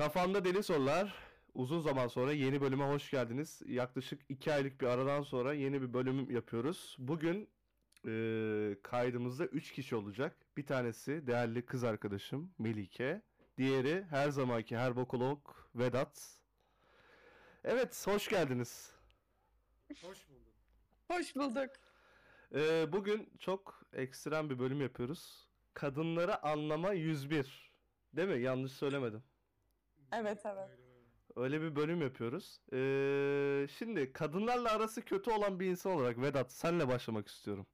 [0.00, 1.14] Kafamda Deli Sorular.
[1.54, 3.62] Uzun zaman sonra yeni bölüme hoş geldiniz.
[3.66, 6.96] Yaklaşık iki aylık bir aradan sonra yeni bir bölüm yapıyoruz.
[6.98, 7.48] Bugün
[8.06, 10.36] e, kaydımızda 3 kişi olacak.
[10.56, 13.22] Bir tanesi değerli kız arkadaşım Melike.
[13.58, 15.40] Diğeri her zamanki her bokolog
[15.74, 16.38] Vedat.
[17.64, 18.92] Evet, hoş geldiniz.
[20.02, 20.54] Hoş bulduk.
[21.08, 21.70] Hoş bulduk.
[22.54, 25.48] E, bugün çok ekstrem bir bölüm yapıyoruz.
[25.74, 27.72] Kadınları anlama 101.
[28.12, 28.42] Değil mi?
[28.42, 29.22] Yanlış söylemedim.
[30.12, 30.70] Evet evet.
[31.36, 32.60] Öyle bir bölüm yapıyoruz.
[32.72, 37.66] Ee, şimdi kadınlarla arası kötü olan bir insan olarak Vedat senle başlamak istiyorum.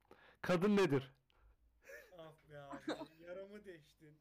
[0.42, 1.14] Kadın nedir?
[2.18, 4.18] Ah be abi yaramı deştin.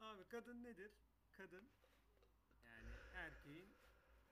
[0.00, 0.90] abi kadın nedir?
[1.32, 1.68] Kadın
[2.64, 3.68] yani erkeğin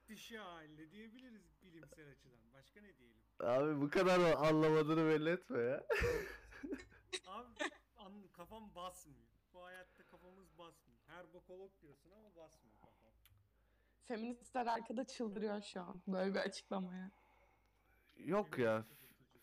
[0.09, 2.53] dişi hali diyebiliriz bilimsel açıdan.
[2.53, 3.23] Başka ne diyelim?
[3.41, 5.87] Abi bu kadar da anlamadığını belli etme ya.
[7.27, 7.55] Abi
[7.97, 9.29] an, kafam basmıyor.
[9.53, 10.94] Bu hayatta kafamız basmıyor.
[11.15, 13.11] Her bokolog diyorsun ama basmıyor kafam.
[14.05, 17.11] Feministler arkada çıldırıyor şu an böyle bir açıklamaya.
[18.17, 18.85] Yok ya.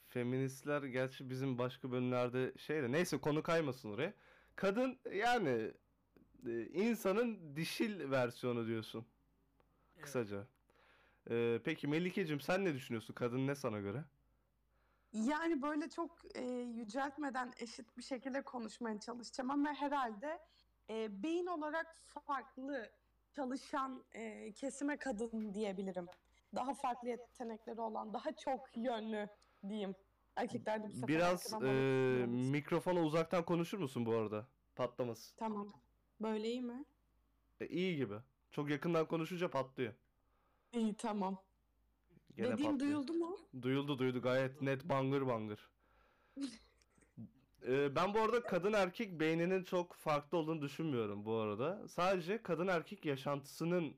[0.07, 2.91] Feministler gerçi bizim başka bölümlerde şeyde.
[2.91, 4.13] Neyse konu kaymasın oraya.
[4.55, 5.73] Kadın yani
[6.47, 9.05] e, insanın dişil versiyonu diyorsun
[9.95, 10.05] Evet.
[10.05, 10.47] kısaca.
[11.29, 13.13] Ee, peki Melikeciğim sen ne düşünüyorsun?
[13.13, 14.03] Kadın ne sana göre?
[15.13, 20.39] Yani böyle çok e, yüceltmeden eşit bir şekilde konuşmaya çalışacağım ama herhalde
[20.89, 21.95] e, beyin olarak
[22.27, 22.91] farklı
[23.35, 26.05] çalışan e, kesime kadın diyebilirim.
[26.55, 29.29] Daha farklı yetenekleri olan, daha çok yönlü
[29.69, 29.95] diyeyim.
[30.35, 34.47] Erkeklerde bu sefer Biraz e, mikrofona uzaktan konuşur musun bu arada?
[34.75, 35.35] Patlamasın.
[35.37, 35.67] Tamam.
[36.21, 36.85] Böyle iyi mi?
[37.59, 38.15] E, iyi gibi.
[38.51, 39.93] Çok yakından konuşunca patlıyor.
[40.73, 41.37] İyi tamam.
[42.35, 42.79] Gene Dediğim patlıyor.
[42.91, 43.37] duyuldu mu?
[43.61, 45.69] Duyuldu duyuldu gayet net bangır bangır.
[47.67, 51.87] E, ben bu arada kadın erkek beyninin çok farklı olduğunu düşünmüyorum bu arada.
[51.87, 53.95] Sadece kadın erkek yaşantısının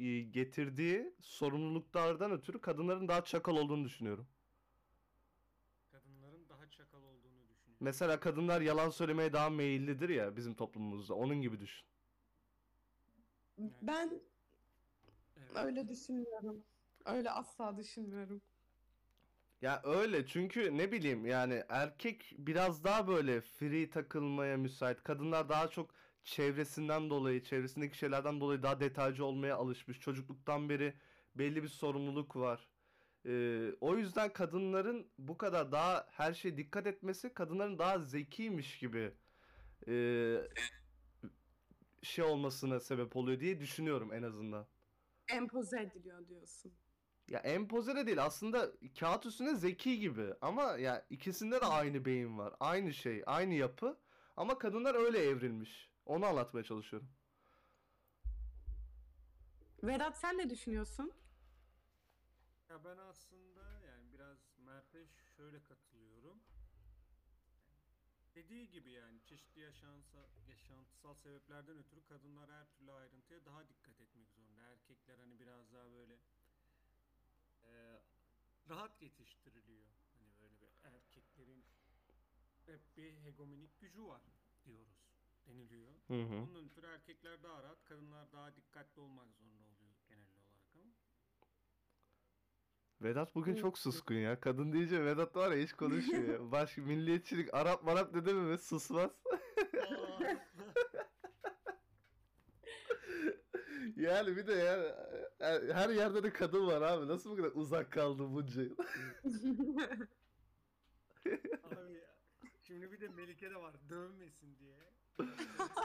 [0.00, 4.28] e, getirdiği sorumluluklardan ötürü kadınların daha çakal olduğunu düşünüyorum.
[5.92, 7.76] Kadınların daha çakal olduğunu düşünüyorum.
[7.80, 11.14] Mesela kadınlar yalan söylemeye daha meyillidir ya bizim toplumumuzda.
[11.14, 11.86] Onun gibi düşün.
[13.82, 14.20] Ben
[15.36, 15.50] Evet.
[15.54, 16.64] öyle düşünmüyorum.
[17.04, 18.42] Öyle asla düşünmüyorum.
[19.62, 25.02] Ya öyle çünkü ne bileyim yani erkek biraz daha böyle free takılmaya müsait.
[25.02, 25.90] Kadınlar daha çok
[26.24, 30.00] çevresinden dolayı, çevresindeki şeylerden dolayı daha detaycı olmaya alışmış.
[30.00, 30.94] Çocukluktan beri
[31.34, 32.68] belli bir sorumluluk var.
[33.26, 39.12] Ee, o yüzden kadınların bu kadar daha her şeye dikkat etmesi kadınların daha zekiymiş gibi
[39.88, 39.94] e,
[42.02, 44.66] şey olmasına sebep oluyor diye düşünüyorum en azından.
[45.28, 46.72] Empoze ediliyor diyorsun.
[47.28, 52.38] Ya empoze de değil aslında kağıt üstünde zeki gibi ama ya ikisinde de aynı beyin
[52.38, 52.54] var.
[52.60, 53.98] Aynı şey, aynı yapı
[54.36, 55.90] ama kadınlar öyle evrilmiş.
[56.06, 57.08] Onu anlatmaya çalışıyorum.
[59.82, 61.12] Vedat sen ne düşünüyorsun?
[62.68, 65.06] Ya ben aslında yani biraz Mert'e
[65.36, 66.40] şöyle katılıyorum.
[68.34, 70.18] Dediği gibi yani çeşitli yaşansa,
[70.48, 74.60] yaşantısal sebeplerden ötürü kadınlar her türlü ayrıntıya daha dikkat etmek zorunda.
[74.62, 76.18] Erkekler hani biraz daha böyle
[77.68, 78.00] e,
[78.68, 79.86] rahat yetiştiriliyor.
[80.12, 81.64] Hani böyle bir erkeklerin
[82.66, 84.22] hep bir hegemonik gücü var
[84.64, 85.08] diyoruz
[85.46, 85.92] deniliyor.
[86.08, 86.46] Hı hı.
[86.48, 90.92] Bunun ötürü erkekler daha rahat, kadınlar daha dikkatli olmak zorunda oluyor genel olarak ama.
[93.02, 94.40] Vedat bugün çok suskun ya.
[94.40, 96.52] Kadın deyince Vedat var ya hiç konuşmuyor.
[96.52, 99.10] Baş milliyetçilik Arap marap dedi mi susmaz.
[103.96, 104.96] Yani bir de ya
[105.38, 107.08] her- her yerde de kadın var abi.
[107.08, 108.76] Nasıl bu kadar uzak kaldı bunca yıl?
[111.64, 112.08] Abi ya.
[112.62, 114.74] Şimdi bir de Melike de var dövmesin diye.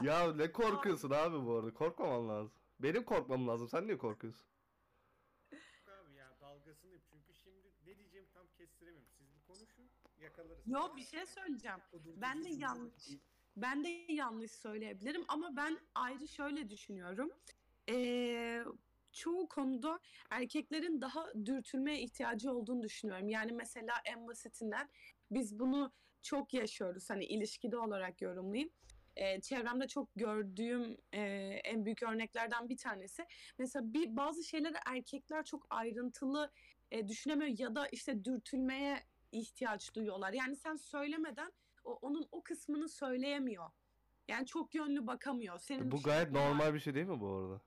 [0.02, 1.74] ya ne korkuyorsun abi bu arada?
[1.74, 2.53] Korkmaman lazım.
[2.80, 3.68] Benim korkmam lazım.
[3.68, 4.47] Sen niye korkuyorsun?
[5.88, 7.02] Abi ya dalgasını yap.
[7.12, 9.09] Çünkü şimdi ne diyeceğimi tam kestiremiyorum.
[9.18, 10.68] Siz bir konuşun yakalarız.
[10.68, 11.80] Yo bir şey söyleyeceğim.
[12.22, 13.10] Ben de yanlış
[13.57, 17.31] ben de yanlış söyleyebilirim ama ben ayrı şöyle düşünüyorum.
[17.89, 18.63] Ee,
[19.12, 20.00] çoğu konuda
[20.30, 23.30] erkeklerin daha dürtülmeye ihtiyacı olduğunu düşünüyorum.
[23.30, 24.89] Yani mesela en basitinden
[25.31, 25.91] biz bunu
[26.21, 27.09] çok yaşıyoruz.
[27.09, 28.69] Hani ilişkide olarak yorumlayayım.
[29.15, 31.21] Ee, çevremde çok gördüğüm e,
[31.63, 33.25] en büyük örneklerden bir tanesi.
[33.57, 36.51] Mesela bir bazı şeyleri erkekler çok ayrıntılı
[36.91, 40.33] e, düşünemiyor ya da işte dürtülmeye ihtiyaç duyuyorlar.
[40.33, 41.51] Yani sen söylemeden
[41.83, 43.69] o, onun o kısmını söyleyemiyor.
[44.27, 45.59] Yani çok yönlü bakamıyor.
[45.59, 47.62] Senin Bu gayet normal bir şey değil mi bu arada?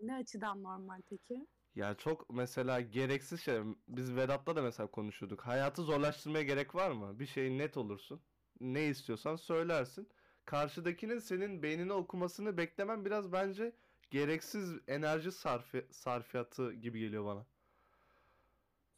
[0.00, 1.46] Ne açıdan normal peki?
[1.74, 3.60] Ya çok mesela gereksiz şey.
[3.88, 5.40] Biz Vedat'la da mesela konuşuyorduk.
[5.40, 7.18] Hayatı zorlaştırmaya gerek var mı?
[7.18, 8.20] Bir şey net olursun.
[8.60, 10.08] Ne istiyorsan söylersin.
[10.44, 13.72] karşıdakinin senin beynini okumasını beklemen biraz bence
[14.10, 17.46] gereksiz enerji sarfi sarfiyatı gibi geliyor bana.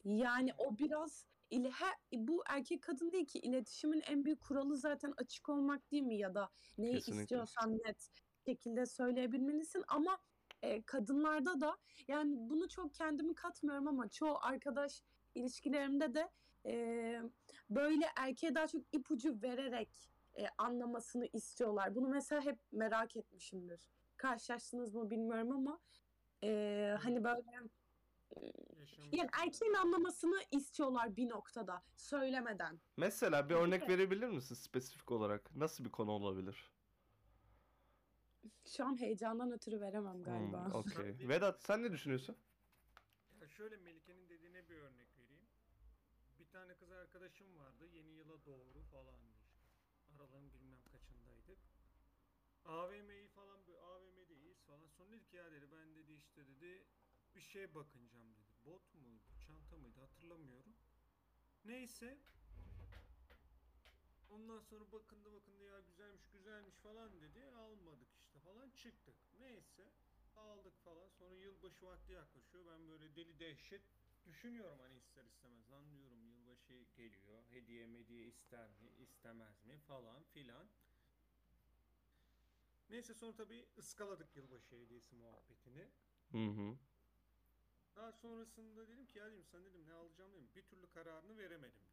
[0.05, 5.13] Yani o biraz ile he, bu erkek kadın değil ki iletişimin en büyük kuralı zaten
[5.17, 7.21] açık olmak değil mi ya da neyi Kesinlikle.
[7.21, 8.09] istiyorsan net
[8.45, 10.17] şekilde söyleyebilmelisin ama
[10.61, 11.77] e, kadınlarda da
[12.07, 15.01] yani bunu çok kendimi katmıyorum ama çoğu arkadaş
[15.35, 16.29] ilişkilerimde de
[16.65, 17.21] e,
[17.69, 21.95] böyle erkeğe daha çok ipucu vererek e, anlamasını istiyorlar.
[21.95, 23.79] Bunu mesela hep merak etmişimdir.
[24.17, 25.79] Karşılaştınız mı bilmiyorum ama
[26.43, 27.41] e, hani böyle
[28.79, 32.79] Yaşamış yani erkeğin anlamasını istiyorlar bir noktada söylemeden.
[32.97, 35.55] Mesela bir örnek verebilir misin spesifik olarak?
[35.55, 36.71] Nasıl bir konu olabilir?
[38.65, 40.71] Şu an heyecandan ötürü veremem Hmm, galiba.
[40.73, 41.15] okey.
[41.19, 41.29] Tabii.
[41.29, 42.37] Vedat sen ne düşünüyorsun?
[43.41, 45.47] Ya şöyle Melike'nin dediğine bir örnek vereyim.
[46.39, 47.85] Bir tane kız arkadaşım vardı.
[47.87, 49.59] Yeni yıla doğru falandı işte.
[50.15, 51.59] Aralığın bilmem kaçındaydık.
[52.65, 54.87] AVM'yi falan AVM'deyiz falan.
[54.87, 56.87] Sonra dedi ki ya dedi ben dedi işte dedi
[57.35, 58.65] bir şeye bakınacağım dedi.
[58.65, 59.23] Bot muydu?
[59.39, 59.99] Çanta mıydı?
[59.99, 60.75] Hatırlamıyorum.
[61.65, 62.17] Neyse.
[64.29, 67.45] Ondan sonra bakındı bakındı ya güzelmiş güzelmiş falan dedi.
[67.45, 69.15] Almadık işte falan çıktık.
[69.39, 69.91] Neyse.
[70.35, 71.09] Aldık falan.
[71.09, 72.65] Sonra yılbaşı vakti yaklaşıyor.
[72.65, 73.81] Ben böyle deli dehşet
[74.25, 75.71] düşünüyorum hani ister istemez.
[75.71, 77.43] Lan diyorum yılbaşı geliyor.
[77.49, 80.69] Hediye mediye ister mi istemez mi falan filan.
[82.89, 85.89] Neyse sonra tabii ıskaladık yılbaşı hediyesi muhabbetini.
[86.31, 86.77] Hı hı.
[87.95, 90.49] Daha sonrasında dedim ki ya dedim sen dedim ne alacağım dedim.
[90.55, 91.88] Bir türlü kararını veremedim.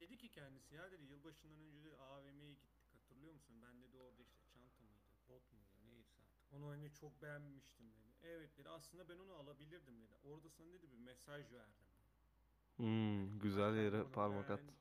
[0.00, 3.62] Dedi ki kendisi ya dedi yılbaşından önce de AVM'ye gittik hatırlıyor musun?
[3.62, 6.52] Ben dedi orada işte çanta mıydı, bot muydu neyse artık.
[6.52, 8.08] Onu hani çok beğenmiştim dedi.
[8.22, 10.14] Evet dedi aslında ben onu alabilirdim dedi.
[10.22, 11.86] Orada sana dedi bir mesaj verdim.
[12.76, 14.60] Hmm, güzel Bak ben yere bunu parmak at.
[14.60, 14.74] beğen-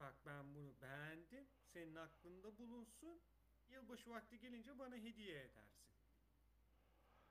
[0.00, 1.48] Bak ben bunu beğendim.
[1.72, 3.20] Senin aklında bulunsun.
[3.68, 5.84] Yılbaşı vakti gelince bana hediye edersin.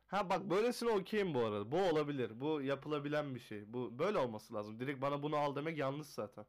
[0.08, 1.72] Ha bak böylesine okeyim bu arada.
[1.72, 2.40] Bu olabilir.
[2.42, 3.74] Bu yapılabilen bir şey.
[3.74, 4.80] Bu böyle olması lazım.
[4.80, 6.46] Direkt bana bunu al demek yanlış zaten.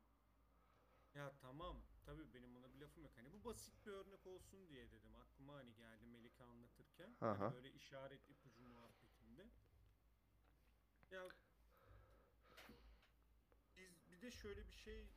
[1.14, 1.82] Ya tamam.
[2.06, 3.12] Tabii benim ona bir lafım yok.
[3.16, 5.16] Hani bu basit bir örnek olsun diye dedim.
[5.16, 7.16] Aklıma hani geldi Melike anlatırken.
[7.18, 7.52] Hı Hani hı.
[7.54, 9.46] böyle işaret ipucu muhabbetinde.
[11.10, 11.28] Ya
[13.76, 15.08] biz bir de şöyle bir şey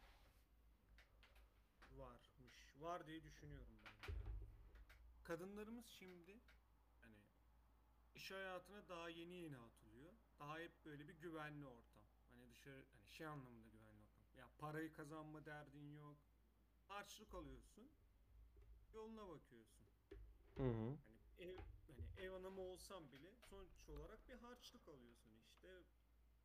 [1.91, 2.73] varmış.
[2.79, 3.91] Var diye düşünüyorum ben.
[3.91, 4.13] ya.
[5.23, 6.39] Kadınlarımız şimdi
[7.01, 7.17] hani
[8.15, 10.13] iş hayatına daha yeni yeni atılıyor.
[10.39, 12.03] Daha hep böyle bir güvenli ortam.
[12.29, 13.66] Hani dışarı hani şey anlamında
[14.57, 16.17] parayı kazanma derdin yok.
[16.87, 17.89] Harçlık alıyorsun.
[18.93, 19.87] Yoluna bakıyorsun.
[20.57, 20.97] Hı hı.
[21.07, 21.57] Hani ev
[21.87, 25.83] hani ev hanımı olsam bile sonuç olarak bir harçlık alıyorsun işte.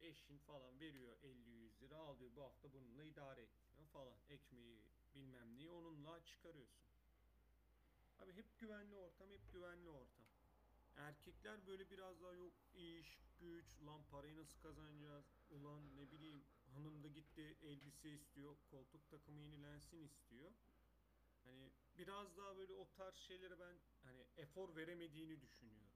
[0.00, 4.18] Eşin falan veriyor 50-100 lira alıyor bu hafta bununla idare etmiyor falan.
[4.28, 4.82] Ekmeği
[5.14, 6.92] bilmem neyi onunla çıkarıyorsun.
[8.18, 10.26] Abi hep güvenli ortam, hep güvenli ortam.
[10.96, 15.24] Erkekler böyle biraz daha yok iş, güç, lan parayı nasıl kazanacağız?
[15.50, 16.44] Ulan ne bileyim
[16.74, 20.52] hanım da gitti elbise istiyor, koltuk takımı yenilensin istiyor.
[21.44, 25.92] Hani biraz daha böyle o tarz şeylere ben hani efor veremediğini düşünüyorum.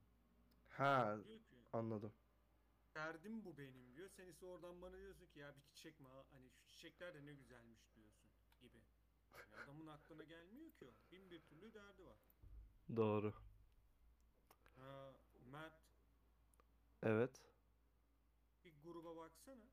[0.69, 2.12] Ha Diyor ki anladım.
[2.94, 4.08] derdim bu benim diyor.
[4.08, 6.08] Sen ise oradan bana diyorsun ki ya bir çiçek mi?
[6.32, 8.31] Hani şu çiçekler de ne güzelmiş diyorsun
[8.61, 8.82] gibi.
[9.32, 10.94] Yani adamın aklına gelmiyor ki o.
[11.12, 12.19] Bin bir türlü derdi var.
[12.96, 13.32] Doğru.
[14.77, 15.74] Ha, Mert
[17.03, 17.41] Evet.
[18.65, 19.69] bir gruba baksana.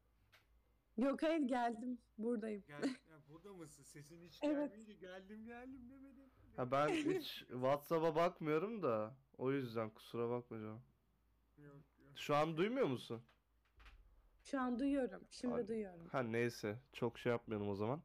[0.97, 2.63] Yok hayır geldim buradayım.
[2.67, 3.83] Gel, ya burada mısın?
[3.83, 4.55] Sesin hiç Evet.
[4.55, 6.31] gelmeyince geldim geldim demedim.
[6.55, 10.81] Ha ben hiç WhatsApp'a bakmıyorum da o yüzden kusura bakma canım.
[11.57, 12.11] Yok yok.
[12.15, 13.21] Şu an duymuyor musun?
[14.43, 15.27] Şu an duyuyorum.
[15.29, 16.07] Şimdi Abi, duyuyorum.
[16.07, 18.01] Ha neyse çok şey yapmayalım o zaman.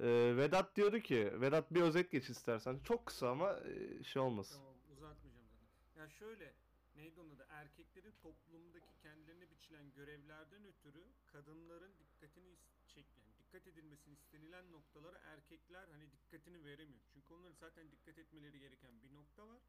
[0.00, 2.78] Ee, Vedat diyordu ki Vedat bir özet geç istersen.
[2.84, 4.58] Çok kısa ama e, şey olmasın.
[4.58, 6.02] Tamam uzatmayacağım zaten.
[6.02, 6.54] Ya şöyle
[6.98, 7.46] neydi onun adı?
[7.50, 15.88] Erkeklerin toplumdaki kendilerine biçilen görevlerden ötürü kadınların dikkatini çek yani dikkat edilmesini istenilen noktalara erkekler
[15.88, 17.00] hani dikkatini veremiyor.
[17.12, 19.60] Çünkü onların zaten dikkat etmeleri gereken bir nokta var.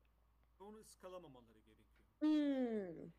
[0.60, 2.00] Ve onu ıskalamamaları gerekiyor.
[2.20, 3.12] Hmm.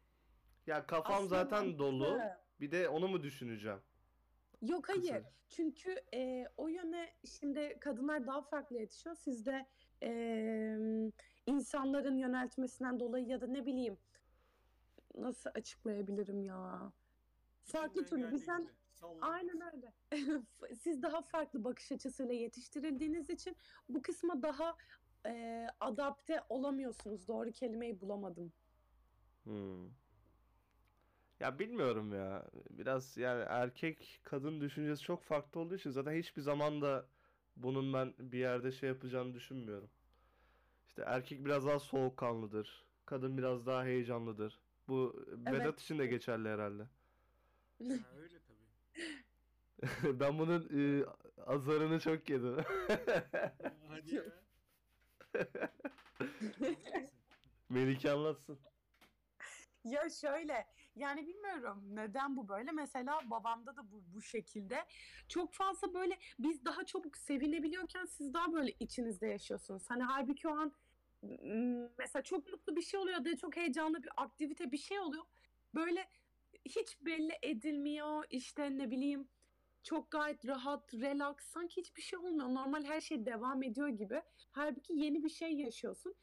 [0.66, 2.20] Ya kafam Aslında zaten dolu.
[2.60, 3.80] Bir de onu mu düşüneceğim?
[4.62, 5.00] Yok hayır.
[5.00, 5.32] Kısaca.
[5.48, 9.14] Çünkü e, o yöne şimdi kadınlar daha farklı yetişiyor.
[9.16, 9.66] Sizde
[10.02, 10.10] e,
[11.50, 13.99] insanların yöneltmesinden dolayı ya da ne bileyim
[15.19, 16.92] nasıl açıklayabilirim ya?
[17.62, 18.30] Farklı türlü.
[18.30, 18.40] gibi
[18.90, 19.92] salla Aynen öyle.
[20.80, 23.57] Siz daha farklı bakış açısıyla yetiştirildiğiniz için
[23.88, 24.76] bu kısma daha
[25.26, 27.28] e, adapte olamıyorsunuz.
[27.28, 28.52] Doğru kelimeyi bulamadım.
[29.45, 29.85] Hmm.
[31.40, 32.47] Ya bilmiyorum ya.
[32.71, 37.07] Biraz yani erkek kadın düşüncesi çok farklı olduğu için zaten hiçbir zaman da
[37.62, 39.90] Bunun ben bir yerde şey yapacağını düşünmüyorum.
[40.90, 42.87] İşte erkek biraz daha soğukkanlıdır.
[43.06, 44.61] Kadın biraz daha heyecanlıdır.
[44.88, 45.80] Bu Vedat Evet.
[45.80, 46.82] için de geçerli herhalde.
[46.82, 46.88] Ha,
[48.16, 48.61] öyle tabii.
[50.20, 51.04] Ben bunun e,
[51.47, 52.56] azarını çok yedim.
[53.88, 54.25] Hadi ya.
[57.68, 58.59] Melike anlatsın.
[59.84, 62.72] Ya şöyle yani bilmiyorum neden bu böyle.
[62.72, 64.84] Mesela babamda da bu bu şekilde.
[65.28, 69.82] Çok fazla böyle biz daha çabuk sevinebiliyorken siz daha böyle içinizde yaşıyorsunuz.
[69.88, 70.72] Hani halbuki o an
[71.99, 75.25] mesela çok mutlu bir şey oluyor da çok heyecanlı bir aktivite bir şey oluyor.
[75.75, 76.08] Böyle
[76.64, 78.25] hiç belli edilmiyor.
[78.30, 79.28] İşte ne bileyim
[79.82, 82.49] çok gayet rahat, relax, sanki hiçbir şey olmuyor.
[82.54, 84.22] Normal her şey devam ediyor gibi.
[84.50, 86.14] Halbuki yeni bir şey yaşıyorsun.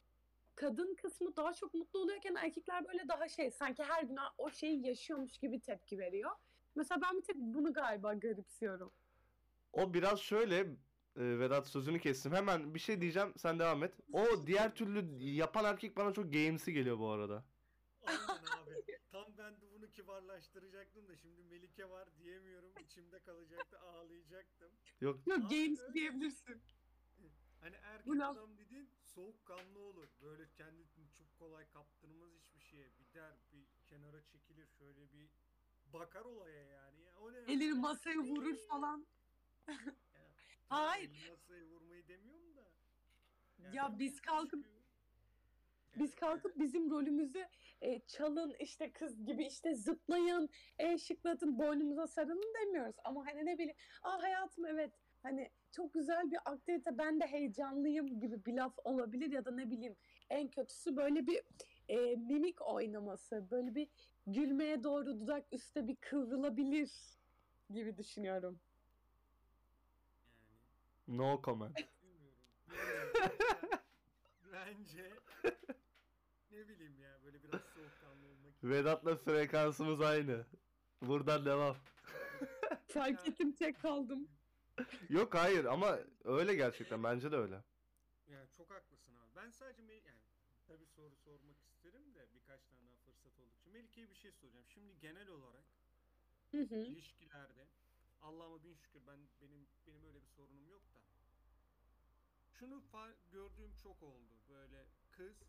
[0.57, 4.87] Kadın kısmı daha çok mutlu oluyorken erkekler böyle daha şey sanki her gün o şeyi
[4.87, 6.31] yaşıyormuş gibi tepki veriyor.
[6.75, 8.93] Mesela ben bir tek bunu galiba garipsiyorum.
[9.73, 10.59] O biraz şöyle
[11.15, 12.31] e, Vedat sözünü kestim.
[12.31, 13.33] Hemen bir şey diyeceğim.
[13.37, 13.93] Sen devam et.
[14.13, 17.45] O diğer türlü yapan erkek bana çok games'i geliyor bu arada.
[18.01, 18.97] Aynen abi.
[19.11, 22.71] Tam ben de bunu kibarlaştıracaktım da şimdi Melike var diyemiyorum.
[22.83, 24.71] İçimde kalacaktı, ağlayacaktım.
[25.01, 26.61] Yok Yok games diyebilirsin.
[27.61, 30.07] Hani erkek Bu adam dediğin soğukkanlı olur.
[30.21, 30.85] Böyle kendini
[31.17, 32.89] çok kolay kaptırmaz hiçbir şeye.
[32.99, 35.29] Bir der, bir kenara çekilir, şöyle bir
[35.93, 37.01] bakar olaya yani.
[37.01, 37.37] Ya, o ne?
[37.37, 37.75] Elini ya?
[37.75, 39.07] masaya vurur falan.
[39.67, 39.75] Ya,
[40.69, 41.09] Hayır.
[41.09, 42.71] elini masaya vurmayı demiyorum da.
[43.73, 44.83] Ya biz kalkıp çıkıyor.
[45.95, 47.47] Biz kalkıp bizim rolümüzü
[47.81, 52.95] e, çalın işte kız gibi işte zıplayın, e, şıklatın, boynumuza sarılın demiyoruz.
[53.03, 54.93] Ama hani ne bileyim, aa hayatım evet
[55.23, 59.71] hani çok güzel bir aktivite ben de heyecanlıyım gibi bir laf olabilir ya da ne
[59.71, 59.95] bileyim
[60.29, 61.41] en kötüsü böyle bir
[61.89, 63.87] e, mimik oynaması, böyle bir
[64.27, 66.91] gülmeye doğru dudak üstte bir kıvrılabilir
[67.69, 68.59] gibi düşünüyorum.
[71.07, 71.75] Yani no comment.
[71.77, 72.35] bilmiyorum.
[74.53, 75.11] Bence
[76.51, 80.45] ne bileyim ya böyle biraz soğukkanlı olmak Vedat'la frekansımız aynı.
[81.01, 81.75] Buradan devam.
[82.87, 84.27] Fark ettim tek kaldım.
[85.09, 87.63] Yok hayır ama öyle gerçekten bence de öyle.
[88.27, 89.35] Yani çok haklısın abi.
[89.35, 90.21] Ben sadece Mel- yani
[90.67, 93.69] tabii soru sormak isterim de birkaç tane daha fırsat oldukça.
[93.69, 94.65] Melike'ye bir şey soracağım.
[94.67, 95.65] Şimdi genel olarak
[96.51, 96.85] Hı hı.
[96.85, 97.67] ilişkilerde
[98.21, 100.99] Allah'ıma bin şükür ben benim benim öyle bir sorunum yok da.
[102.49, 104.41] Şunu fa- gördüğüm çok oldu.
[104.49, 105.43] Böyle kız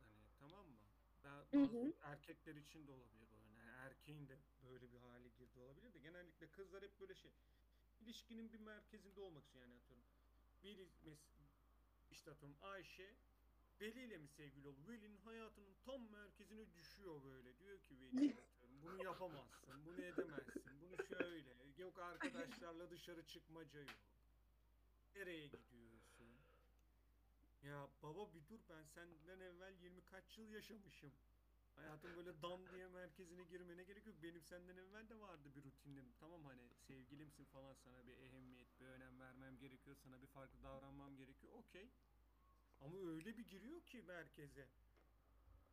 [0.00, 0.80] hani tamam mı?
[1.24, 1.92] Ben Hı bazı hı.
[2.00, 3.52] erkekler için de olabilir bu.
[3.58, 7.32] Yani erkeğin de böyle bir hale girdi olabilir de genellikle kızlar hep böyle şey
[8.02, 10.04] ilişkinin bir merkezinde olmak istiyor yani atıyorum.
[10.64, 10.88] Mes-
[12.10, 13.16] işte atıyorum Ayşe
[13.80, 14.78] Veli ile mi sevgili oldu?
[14.88, 17.58] Veli'nin hayatının tam merkezine düşüyor böyle.
[17.58, 21.56] Diyor ki Veli atıyorum, bunu yapamazsın, bunu edemezsin, bunu şöyle.
[21.76, 23.90] Yok arkadaşlarla dışarı çıkmaca yok.
[25.14, 26.36] Nereye gidiyorsun?
[27.62, 31.12] Ya baba bir dur ben senden evvel 20 kaç yıl yaşamışım.
[31.76, 34.16] Hayatım böyle dam diye merkezine girmene gerek yok.
[34.22, 36.12] Benim senden evvel de vardı bir rutinim.
[36.20, 39.96] Tamam hani sevgilimsin falan sana bir ehemmiyet, bir önem vermem gerekiyor.
[39.96, 41.52] Sana bir farklı davranmam gerekiyor.
[41.52, 41.88] Okey.
[42.80, 44.68] Ama öyle bir giriyor ki merkeze.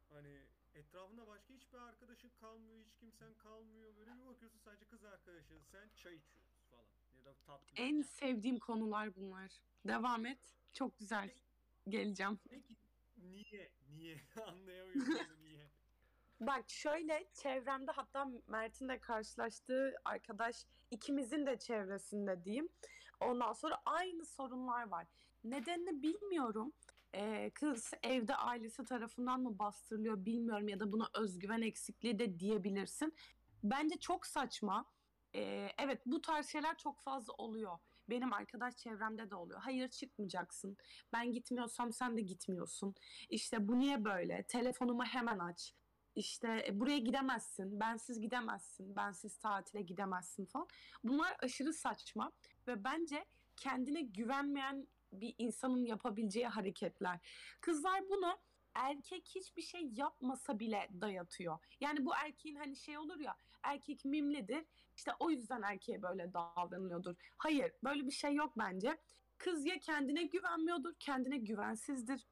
[0.10, 0.40] Hani
[0.76, 3.96] etrafında başka hiçbir arkadaşın kalmıyor, hiç kimsen kalmıyor.
[3.98, 6.86] Böyle bir bakıyorsun sadece kız arkadaşın, sen çay içiyorsun falan.
[7.18, 7.76] Ya da tatlı.
[7.76, 9.52] En sevdiğim konular bunlar.
[9.88, 10.56] Devam et.
[10.74, 11.34] Çok güzel.
[11.88, 12.40] Geleceğim.
[12.50, 12.76] Peki
[13.18, 13.72] niye?
[13.90, 14.22] Niye?
[14.48, 15.14] Anlayamıyorum.
[16.40, 22.70] Bak şöyle çevremde hatta Mert'in de karşılaştığı arkadaş ikimizin de çevresinde diyeyim.
[23.20, 25.08] Ondan sonra aynı sorunlar var.
[25.44, 26.74] Nedenini bilmiyorum.
[27.16, 33.14] Ee, kız evde ailesi tarafından mı bastırılıyor bilmiyorum ya da buna özgüven eksikliği de diyebilirsin.
[33.64, 34.86] Bence çok saçma.
[35.36, 37.78] Ee, evet bu tarz şeyler çok fazla oluyor.
[38.10, 39.60] Benim arkadaş çevremde de oluyor.
[39.60, 40.78] Hayır çıkmayacaksın.
[41.14, 42.96] Ben gitmiyorsam sen de gitmiyorsun.
[43.30, 44.44] İşte bu niye böyle?
[44.44, 45.74] Telefonumu hemen aç.
[46.16, 50.68] İşte e, buraya gidemezsin, bensiz gidemezsin, bensiz tatile gidemezsin falan.
[51.04, 52.32] Bunlar aşırı saçma
[52.68, 53.26] ve bence
[53.58, 57.20] kendine güvenmeyen bir insanın yapabileceği hareketler.
[57.62, 58.40] Kızlar bunu
[58.74, 61.58] erkek hiçbir şey yapmasa bile dayatıyor.
[61.82, 64.66] Yani bu erkeğin hani şey olur ya, erkek mimlidir.
[64.96, 67.16] İşte o yüzden erkeğe böyle davranılıyordur.
[67.38, 68.98] Hayır, böyle bir şey yok bence.
[69.38, 72.28] Kız ya kendine güvenmiyordur, kendine güvensizdir.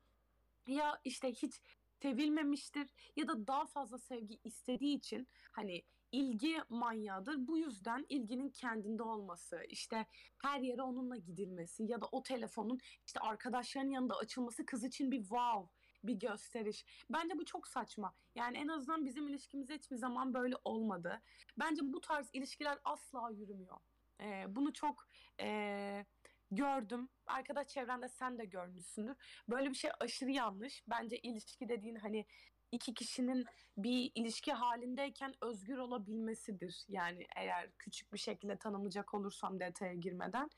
[0.67, 1.61] Ya işte hiç
[2.01, 7.47] sevilmemiştir ya da daha fazla sevgi istediği için hani ilgi manyağıdır.
[7.47, 10.05] Bu yüzden ilginin kendinde olması, işte
[10.37, 15.19] her yere onunla gidilmesi ya da o telefonun işte arkadaşların yanında açılması kız için bir
[15.19, 15.69] wow,
[16.03, 16.85] bir gösteriş.
[17.09, 18.15] Bence bu çok saçma.
[18.35, 21.21] Yani en azından bizim ilişkimizde hiçbir zaman böyle olmadı.
[21.59, 23.77] Bence bu tarz ilişkiler asla yürümüyor.
[24.21, 25.07] Ee, bunu çok
[25.39, 26.05] ee,
[26.51, 27.09] gördüm.
[27.27, 29.15] Arkadaş çevrende sen de görmüşsündür.
[29.49, 30.83] Böyle bir şey aşırı yanlış.
[30.87, 32.25] Bence ilişki dediğin hani
[32.71, 33.45] iki kişinin
[33.77, 36.85] bir ilişki halindeyken özgür olabilmesidir.
[36.87, 40.49] Yani eğer küçük bir şekilde tanımlayacak olursam detaya girmeden.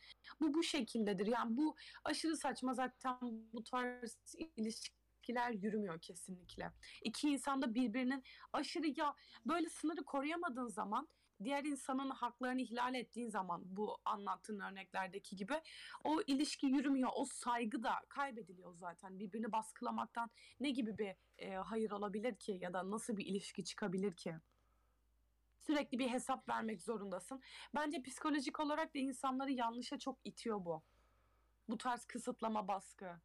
[0.42, 1.28] Bu bu şekildedir.
[1.28, 3.18] Yani bu aşırı saçma zaten
[3.54, 6.72] bu tarz ilişkiler yürümüyor kesinlikle.
[7.04, 9.16] İki insan da birbirinin aşırı ya
[9.46, 11.08] böyle sınırı koruyamadığın zaman
[11.44, 15.62] diğer insanın haklarını ihlal ettiğin zaman bu anlattığın örneklerdeki gibi
[16.04, 17.10] o ilişki yürümüyor.
[17.16, 19.20] O saygı da kaybediliyor zaten.
[19.20, 20.30] Birbirini baskılamaktan
[20.60, 24.36] ne gibi bir e, hayır olabilir ki ya da nasıl bir ilişki çıkabilir ki?
[25.58, 27.42] Sürekli bir hesap vermek zorundasın.
[27.76, 30.84] Bence psikolojik olarak da insanları yanlışa çok itiyor bu.
[31.70, 33.20] Bu tarz kısıtlama baskı.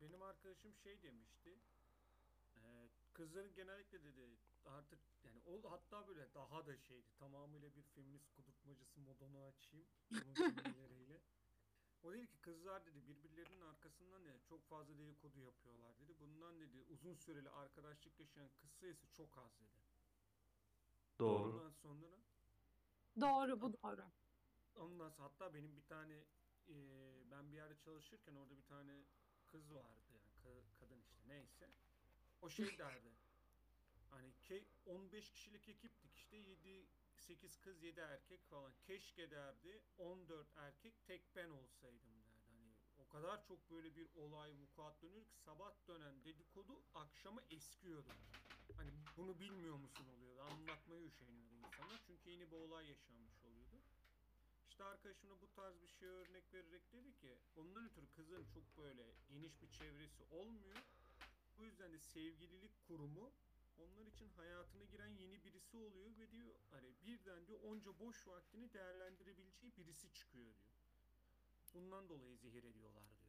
[0.00, 1.58] Benim arkadaşım şey demişti.
[2.56, 4.20] eee, kızların genellikle dedi
[4.68, 7.08] artık yani o hatta böyle daha da şeydi.
[7.16, 9.86] Tamamıyla bir feminist kudurtmacısı modunu açayım.
[10.24, 11.20] Onun cümleleriyle.
[12.02, 16.18] O dedi ki kızlar dedi birbirlerinin arkasından dedi çok fazla dedikodu yapıyorlar dedi.
[16.20, 19.82] Bundan dedi uzun süreli arkadaşlık yaşayan kız sayısı çok az dedi.
[21.20, 21.58] Doğru.
[21.58, 22.06] Ondan sonra
[23.20, 24.02] Doğru bu doğru.
[24.76, 26.26] Ondan sonra hatta benim bir tane
[26.68, 29.04] eee, ben bir yerde çalışırken orada bir tane
[29.46, 31.70] kız vardı yani ka- kadın işte neyse.
[32.40, 33.27] O şey derdi.
[34.10, 38.72] Hani ke 15 kişilik ekiptik işte 7 8 kız 7 erkek falan.
[38.82, 42.50] Keşke derdi 14 erkek tek ben olsaydım derdi.
[42.50, 48.10] Hani o kadar çok böyle bir olay vukuat dönüyor ki sabah dönen dedikodu akşama eskiyordu.
[48.76, 50.42] Hani bunu bilmiyor musun oluyordu.
[50.42, 52.00] Anlatmaya üşeniyordu insanlar.
[52.06, 53.76] Çünkü yeni bir olay yaşanmış oluyordu.
[54.68, 58.76] İşte arkadaşım da bu tarz bir şey örnek vererek dedi ki ondan ötürü kızın çok
[58.78, 60.78] böyle geniş bir çevresi olmuyor.
[61.58, 63.32] Bu yüzden de sevgililik kurumu
[63.78, 68.72] onlar için hayatına giren yeni birisi oluyor ve diyor hani birden diyor onca boş vaktini
[68.72, 70.74] değerlendirebileceği birisi çıkıyor diyor.
[71.74, 73.28] Bundan dolayı zehir ediyorlar diyor.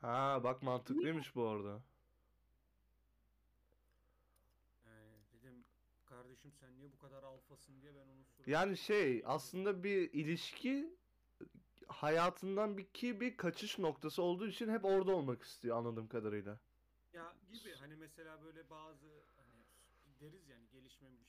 [0.00, 1.82] Ha bak mantıklıymış bu arada.
[4.86, 5.64] Yani dedim
[6.04, 8.52] kardeşim sen niye bu kadar alfasın diye ben onu soruyorum.
[8.52, 10.96] Yani şey aslında bir ilişki
[11.88, 16.58] hayatından bir ki bir kaçış noktası olduğu için hep orada olmak istiyor anladığım kadarıyla.
[17.18, 19.64] Ya gibi hani mesela böyle bazı hani
[20.20, 21.28] deriz yani gelişmemiş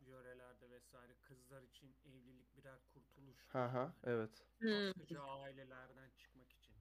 [0.00, 3.48] yörelerde vesaire kızlar için evlilik birer kurtuluş.
[3.48, 4.46] Ha ha evet.
[4.62, 6.74] Baskıcı ailelerden çıkmak için.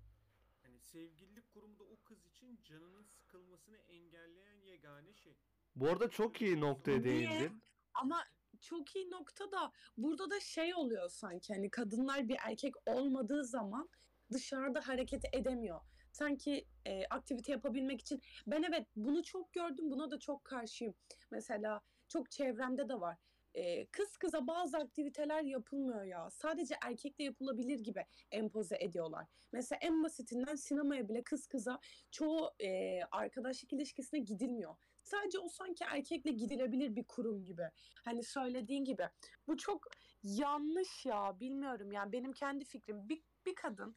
[0.64, 5.38] Hani sevgililik kurumu da o kız için canının sıkılmasını engelleyen yegane şey.
[5.76, 7.04] Bu arada çok iyi noktaya Niye?
[7.04, 7.64] değindin.
[7.94, 8.24] Ama
[8.62, 13.90] çok iyi nokta da burada da şey oluyor sanki hani kadınlar bir erkek olmadığı zaman
[14.32, 15.82] dışarıda hareket edemiyor.
[16.14, 20.94] Sanki e, aktivite yapabilmek için ben evet bunu çok gördüm buna da çok karşıyım.
[21.32, 23.18] Mesela çok çevremde de var.
[23.54, 26.30] E, kız kıza bazı aktiviteler yapılmıyor ya.
[26.30, 29.28] Sadece erkekle yapılabilir gibi empoze ediyorlar.
[29.52, 31.80] Mesela en basitinden sinemaya bile kız kıza
[32.12, 34.76] çoğu e, arkadaşlık ilişkisine gidilmiyor.
[35.04, 37.70] Sadece o sanki erkekle gidilebilir bir kurum gibi.
[38.06, 39.10] Hani söylediğin gibi.
[39.48, 39.88] Bu çok
[40.24, 43.10] yanlış ya bilmiyorum yani benim kendi fikrim.
[43.10, 43.96] Bir, bir kadın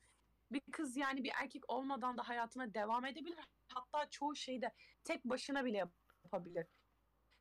[0.53, 3.45] bir kız yani bir erkek olmadan da hayatına devam edebilir.
[3.69, 4.73] Hatta çoğu şeyi de
[5.05, 5.85] tek başına bile
[6.25, 6.67] yapabilir.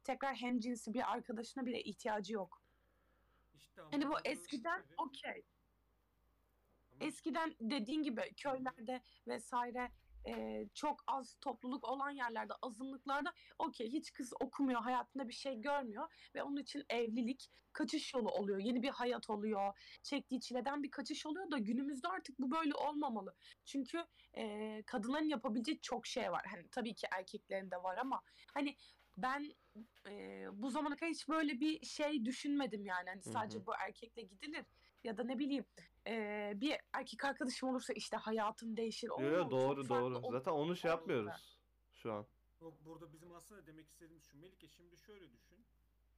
[0.04, 2.62] Tekrar hemcinsi bir arkadaşına bile ihtiyacı yok.
[3.54, 5.44] İşte Hani bu eskiden okey.
[7.00, 9.92] Eskiden dediğin gibi köylerde vesaire
[10.28, 16.30] e, çok az topluluk olan yerlerde, azınlıklarda okey hiç kız okumuyor, hayatında bir şey görmüyor
[16.36, 18.60] ve onun için evlilik kaçış yolu oluyor.
[18.60, 19.80] Yeni bir hayat oluyor.
[20.04, 23.36] Çektiği çileden bir kaçış oluyor da günümüzde artık bu böyle olmamalı.
[23.66, 24.06] Çünkü
[24.38, 26.46] e, kadınların yapabileceği çok şey var.
[26.52, 28.22] Hani tabii ki erkeklerin de var ama
[28.54, 28.76] hani
[29.18, 29.54] ben
[30.08, 33.10] e, bu zamana kadar hiç böyle bir şey düşünmedim yani.
[33.10, 33.66] Hani sadece hı.
[33.66, 34.66] bu erkekle gidilir
[35.04, 35.66] ya da ne bileyim
[36.08, 39.08] e, bir erkek arkadaşım olursa işte hayatım değişir.
[39.08, 40.18] Yo, yo, doğru farklı doğru.
[40.18, 40.32] olur.
[40.32, 41.60] Zaten onu şey yapmıyoruz
[41.94, 42.28] şu an.
[42.62, 44.38] Yok burada bizim aslında demek istediğimiz şu.
[44.38, 45.66] Melike şimdi şöyle düşün.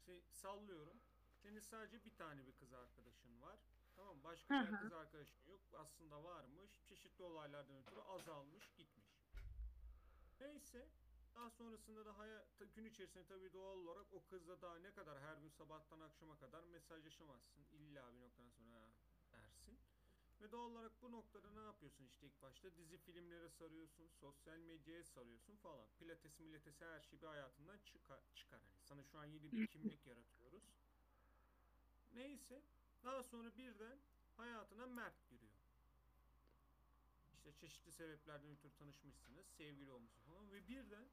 [0.06, 1.02] Şey, sallıyorum.
[1.36, 3.60] Senin sadece bir tane bir kız arkadaşın var.
[3.96, 4.24] Tamam?
[4.24, 5.62] Başka Hı bir kız arkadaşın yok.
[5.74, 6.84] Aslında varmış.
[6.86, 9.08] Çeşitli olaylardan ötürü azalmış gitmiş.
[10.40, 10.88] Neyse.
[11.36, 15.38] Daha sonrasında da hayat, gün içerisinde tabii doğal olarak o kızla daha ne kadar her
[15.38, 17.66] gün sabahtan akşama kadar mesajlaşamazsın.
[17.72, 19.07] İlla bir noktadan sonra "Ha,"
[19.68, 19.80] dersin.
[20.42, 25.04] Ve doğal olarak bu noktada ne yapıyorsun işte ilk başta dizi filmlere sarıyorsun, sosyal medyaya
[25.04, 25.88] sarıyorsun falan.
[26.00, 28.20] Pilates milatesi her şey bir hayatından çıkar.
[28.36, 28.62] çıkar.
[28.62, 30.64] Hani sana şu an yeni bir kimlik yaratıyoruz.
[32.14, 32.62] Neyse
[33.04, 34.00] daha sonra birden
[34.38, 35.58] hayatına Mert giriyor.
[37.34, 41.08] İşte çeşitli sebeplerden ötürü tanışmışsınız, sevgili olmuşsunuz falan ve birden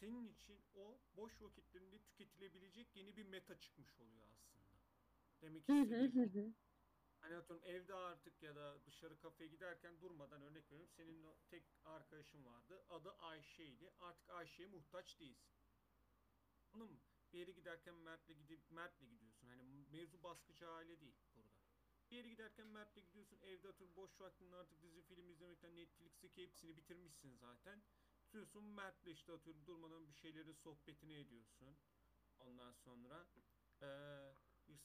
[0.00, 4.78] senin için o boş vakitlerinde tüketilebilecek yeni bir meta çıkmış oluyor aslında.
[5.42, 6.56] Demek istediğim.
[7.22, 10.88] Hani atıyorum evde artık ya da dışarı kafeye giderken durmadan örnek veriyorum.
[10.96, 12.84] Senin tek arkadaşın vardı.
[12.88, 13.90] Adı Ayşe'ydi.
[14.00, 15.56] Artık Ayşe'ye muhtaç değilsin.
[16.72, 17.00] Anladın mı?
[17.32, 19.46] Bir yere giderken Mert'le gidip Mert'le gidiyorsun.
[19.48, 21.50] Hani mevzu baskıcı aile değil burada.
[22.10, 23.38] Bir yere giderken Mert'le gidiyorsun.
[23.42, 27.82] Evde atıyorum boş vaktinde artık dizi film izlemekten Netflix'teki hepsini bitirmişsin zaten.
[28.20, 31.78] Tutuyorsun Mert'le işte atıyorum durmadan bir şeyleri sohbetini ediyorsun.
[32.38, 33.28] Ondan sonra
[33.82, 34.36] eee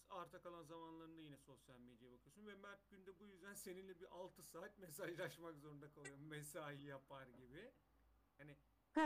[0.10, 4.43] arta kalan zamanlarında yine sosyal medyaya bakıyorsun ve Mert günde bu yüzden seninle bir 6
[4.43, 6.17] saat mesajlaşmak zorunda kalıyor.
[6.17, 7.71] Mesai yapar gibi.
[8.38, 8.58] Hani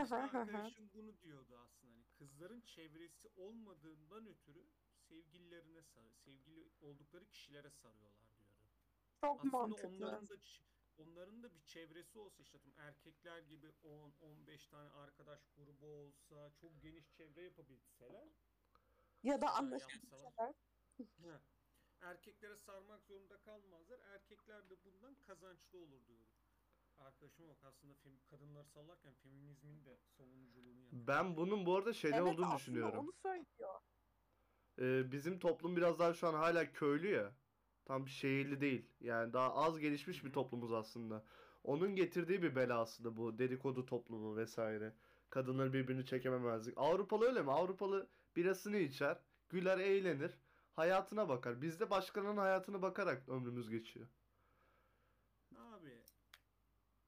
[0.02, 1.92] işte arkadaşım bunu diyordu aslında.
[1.92, 4.66] Hani kızların çevresi olmadığından ötürü
[5.08, 8.68] sevgililerine sarı, sevgili oldukları kişilere sarıyorlar diyordu.
[9.20, 9.88] Çok Aslında mantıklı.
[9.88, 10.36] onların da
[10.98, 16.82] onların da bir çevresi olsa işte erkekler gibi 10 15 tane arkadaş grubu olsa, çok
[16.82, 18.28] geniş çevre yapabilseler
[19.22, 19.46] Ya da
[19.78, 20.54] yapsalar.
[21.22, 21.40] Ha.
[22.00, 23.98] Erkeklere sarmak zorunda kalmazlar.
[24.00, 26.30] Erkekler de bundan kazançlı olur diyordu.
[26.98, 31.06] Arkadaşım bak aslında fem- kadınları sallarken feminizmin de savunuculuğunu yapıyor.
[31.06, 32.98] Ben bunun bu arada şeyde Evet olduğunu aslında düşünüyorum.
[32.98, 33.80] onu söylüyor.
[34.78, 37.36] Ee, bizim toplum biraz daha şu an hala köylü ya.
[37.84, 38.90] Tam şehirli değil.
[39.00, 41.24] Yani daha az gelişmiş bir toplumuz aslında.
[41.62, 44.96] Onun getirdiği bir bela aslında bu dedikodu toplumu vesaire.
[45.30, 46.74] Kadınları birbirini çekememezlik.
[46.78, 47.52] Avrupalı öyle mi?
[47.52, 50.38] Avrupalı birasını içer, güler, eğlenir,
[50.76, 51.62] hayatına bakar.
[51.62, 54.06] Bizde başkalarının hayatına bakarak ömrümüz geçiyor.
[55.56, 56.02] Abi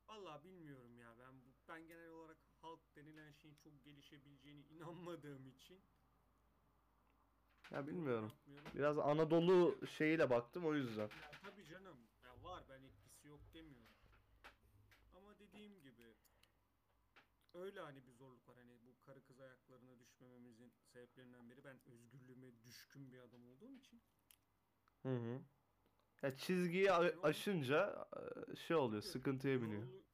[0.08, 5.80] vallahi bilmiyorum ya ben bu, ben genel olarak halk denilen şeyin çok gelişebileceğine inanmadığım için
[7.70, 8.32] Ya bilmiyorum.
[8.74, 11.02] Biraz Anadolu şeyiyle baktım o yüzden.
[11.02, 11.96] Ya tabii canım.
[12.24, 13.94] Ya var ben etkisi yok demiyorum.
[15.16, 16.14] Ama dediğim gibi
[17.54, 18.56] öyle hani bir zorluk var.
[18.56, 24.02] Hani bu karı kız ayaklarına düşmememizin sebeplerinden biri ben özgürlüğüme düşkün bir adam olduğum için.
[25.02, 25.40] Hı hı.
[26.22, 28.08] Ya çizgiyi a- aşınca
[28.52, 29.82] e, şey oluyor, sıkıntıya biniyor.
[29.82, 30.04] Yorulu-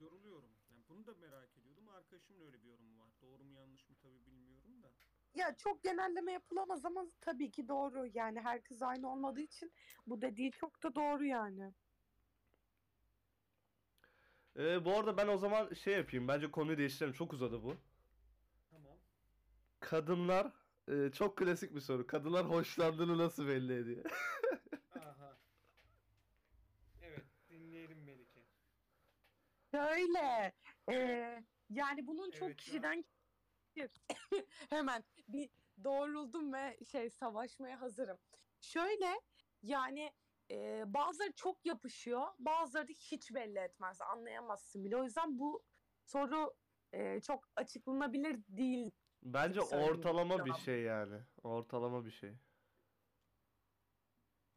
[0.00, 0.50] yoruluyorum.
[0.70, 1.88] Yani bunu da merak ediyordum.
[1.88, 3.08] Arkadaşımın öyle bir yorumu var.
[3.22, 4.92] Doğru mu yanlış mı tabii bilmiyorum da.
[5.34, 8.06] Ya çok genelleme yapılamaz ama tabii ki doğru.
[8.14, 9.72] Yani herkes aynı olmadığı için
[10.06, 11.74] bu dediği çok da doğru yani.
[14.56, 16.28] Ee, bu arada ben o zaman şey yapayım.
[16.28, 17.14] Bence konuyu değiştirelim.
[17.14, 17.76] Çok uzadı bu.
[19.80, 20.52] Kadınlar
[20.88, 22.06] e, çok klasik bir soru.
[22.06, 24.04] Kadınlar hoşlandığını nasıl belli ediyor?
[24.94, 25.38] Aha.
[27.02, 28.40] Evet dinleyelim Melike.
[29.74, 30.52] Şöyle.
[30.90, 33.04] eee, yani bunun çok Evet kişiden
[34.70, 35.50] hemen bir
[35.84, 38.18] doğruldum ve şey savaşmaya hazırım.
[38.60, 39.20] Şöyle
[39.62, 40.12] yani
[40.50, 44.96] eee bazıları çok yapışıyor, bazıları da hiç belli etmez, anlayamazsın bile.
[44.96, 45.62] O yüzden bu
[46.06, 46.54] soru
[46.92, 48.90] eee, çok açıklanabilir değil.
[49.22, 49.92] Bence Söyleyeyim.
[49.92, 51.20] ortalama bir şey yani.
[51.42, 52.34] Ortalama bir şey.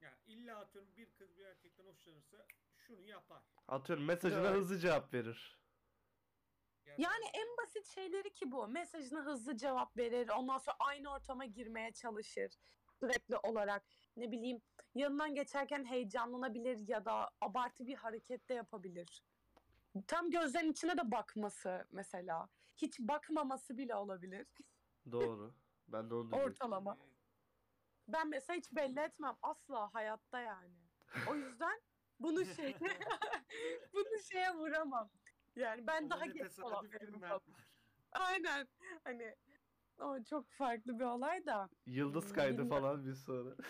[0.01, 2.45] Ya illa atıyorum bir kız bir erkekten hoşlanırsa
[2.77, 3.43] şunu yapar.
[3.67, 4.55] Atıyorum mesajına Evet.
[4.57, 5.59] hızlı cevap verir.
[6.97, 8.67] Yani en basit şeyleri ki bu.
[8.67, 10.29] Mesajına hızlı cevap verir.
[10.29, 12.51] Ondan sonra aynı ortama girmeye çalışır.
[12.99, 13.83] Sürekli olarak.
[14.17, 14.61] Ne bileyim
[14.95, 19.23] yanından geçerken heyecanlanabilir ya da abartı bir hareket de yapabilir.
[20.07, 22.49] Tam gözlerin içine de bakması mesela.
[22.75, 24.47] Hiç bakmaması bile olabilir.
[25.11, 25.51] Doğru.
[25.87, 26.51] Ben de onu diyecektim.
[26.51, 26.97] Ortalama.
[28.07, 30.73] Ben mesela hiç belli etmem asla hayatta yani.
[31.29, 31.81] O yüzden
[32.19, 32.73] bunu şey
[33.93, 35.09] bunu şeye vuramam.
[35.55, 36.59] Yani ben daha Ona ne geç
[37.21, 37.41] var.
[38.11, 38.67] Aynen.
[39.03, 39.35] Hani
[39.97, 41.69] o çok farklı bir olay da.
[41.85, 42.69] Yıldız Hmm, kaydı bilmiyorum.
[42.69, 43.55] falan bir sonra.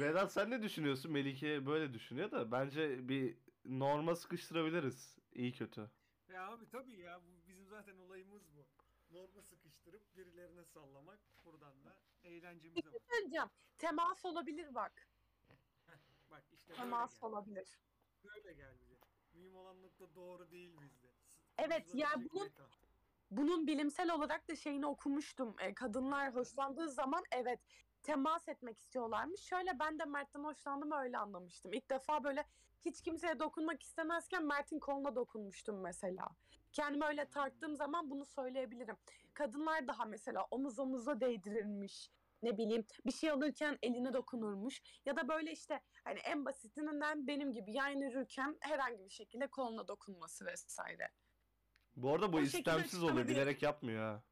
[0.00, 1.12] Vedat sen ne düşünüyorsun?
[1.12, 5.18] Melike böyle düşünüyor da bence bir norma sıkıştırabiliriz.
[5.32, 5.90] İyi kötü.
[6.36, 8.66] Ya abi tabii ya bu bizim zaten olayımız bu.
[9.10, 13.02] Norma sıkıştırıp birilerine sallamak buradan da eğlencemize bak.
[13.10, 13.48] Söyleyeceğim.
[13.78, 15.08] Temas olabilir bak.
[16.30, 17.28] Bak işte böyle Temas gel.
[17.28, 17.68] olabilir.
[18.24, 18.94] Böyle gel bize.
[19.32, 21.06] Mühim olan nokta doğru değil bizde.
[21.26, 22.68] S- Evet, sonuçları ya çekmek bunun- al.
[23.30, 25.56] Bunun bilimsel olarak da şeyini okumuştum.
[25.60, 27.60] E, kadınlar hoşlandığı zaman evet
[28.06, 29.40] temas etmek istiyorlarmış.
[29.40, 31.72] Şöyle ben de Mert'ten hoşlandım öyle anlamıştım.
[31.72, 32.44] İlk defa böyle
[32.84, 36.28] hiç kimseye dokunmak istemezken Mert'in koluna dokunmuştum mesela.
[36.72, 38.96] Kendimi öyle tarttığım zaman bunu söyleyebilirim.
[39.34, 42.10] Kadınlar daha mesela omuz omuza değdirilmiş.
[42.42, 44.82] Ne bileyim bir şey alırken eline dokunurmuş.
[45.06, 49.88] Ya da böyle işte hani en basitinden benim gibi yan yürürken herhangi bir şekilde koluna
[49.88, 51.08] dokunması vesaire.
[51.96, 53.28] Bu arada bu O istemsiz oluyor.
[53.28, 54.22] Bilerek yapmıyor ha.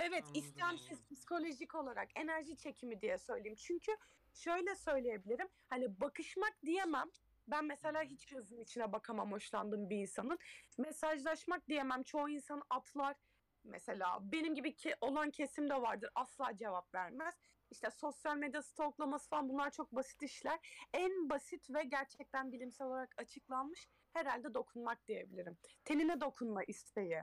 [0.00, 3.56] Evet, Anladım, istemsiz psikolojik olarak enerji çekimi diye söyleyeyim.
[3.56, 3.92] Çünkü
[4.32, 5.48] şöyle söyleyebilirim.
[5.68, 7.10] Hani bakışmak diyemem.
[7.48, 10.38] Ben mesela hiç gözünün içine bakamam hoşlandığım bir insanın.
[10.78, 12.02] Mesajlaşmak diyemem.
[12.02, 13.16] Çoğu insan atlar.
[13.64, 17.34] mesela benim gibi ki olan kesim de vardır asla cevap vermez.
[17.70, 20.58] İşte sosyal medya stalklaması falan bunlar çok basit işler.
[20.94, 25.58] En basit ve gerçekten bilimsel olarak açıklanmış herhalde dokunmak diyebilirim.
[25.84, 27.22] Tenine dokunma isteği.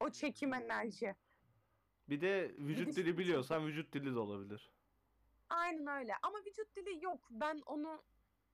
[0.00, 1.14] O çekim enerji.
[2.08, 4.70] Bir de vücut dili biliyorsan vücut dili de olabilir.
[5.48, 6.12] Aynen öyle.
[6.22, 7.28] Ama vücut dili yok.
[7.30, 8.02] Ben onu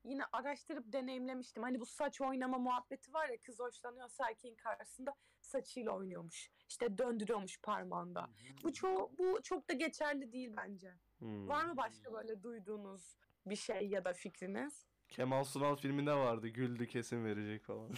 [0.04, 1.62] yine araştırıp deneyimlemiştim.
[1.62, 6.50] Hani bu saç oynama muhabbeti var ya kız hoşlanıyorsa erkeğin karşısında saçıyla oynuyormuş.
[6.68, 8.30] İşte döndürüyormuş parmağında.
[8.64, 10.94] Bu çok bu çok da geçerli değil bence.
[11.18, 11.48] Hmm.
[11.48, 14.86] Var mı başka böyle duyduğunuz bir şey ya da fikriniz?
[15.08, 16.48] Kemal Sunal filminde vardı.
[16.48, 17.90] Güldü kesin verecek falan.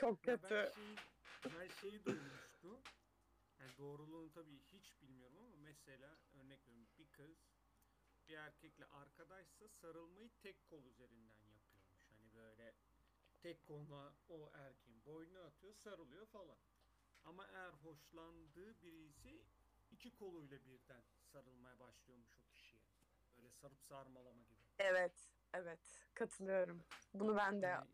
[0.00, 0.54] Çok kötü.
[0.54, 1.09] ben ben
[1.80, 2.78] şeyi duymuştum.
[3.60, 7.36] Yani doğruluğunu tabii hiç bilmiyorum ama mesela örnek veriyorum bir kız
[8.28, 12.06] bir erkekle arkadaşsa sarılmayı tek kol üzerinden yapıyormuş.
[12.10, 12.74] Hani böyle
[13.42, 16.58] tek koluna o erkeğin boynuna atıyor sarılıyor falan.
[17.24, 19.44] Ama eğer hoşlandığı biri ise
[19.90, 22.82] iki koluyla birden sarılmaya başlıyormuş o kişiye.
[23.36, 24.60] Böyle sarıp sarmalama gibi.
[24.78, 26.06] Evet, evet.
[26.14, 26.82] Katılıyorum.
[27.14, 27.88] Bunu ben de Yani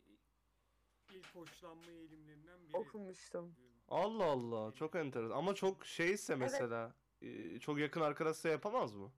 [1.09, 2.77] ilk hoşlanma eğilimlerinden biri.
[2.77, 3.55] okumuştum.
[3.87, 5.37] Allah Allah çok enteresan.
[5.37, 9.11] Ama çok şeyse mesela e, çok yakın arkadaşsa yapamaz mı?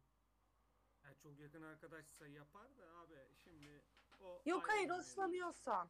[1.04, 3.82] Yani çok yakın arkadaşsa yapar da abi şimdi
[4.22, 5.10] o Yok ayrı hayır bir mevzu.
[5.12, 5.90] hoşlanıyorsa.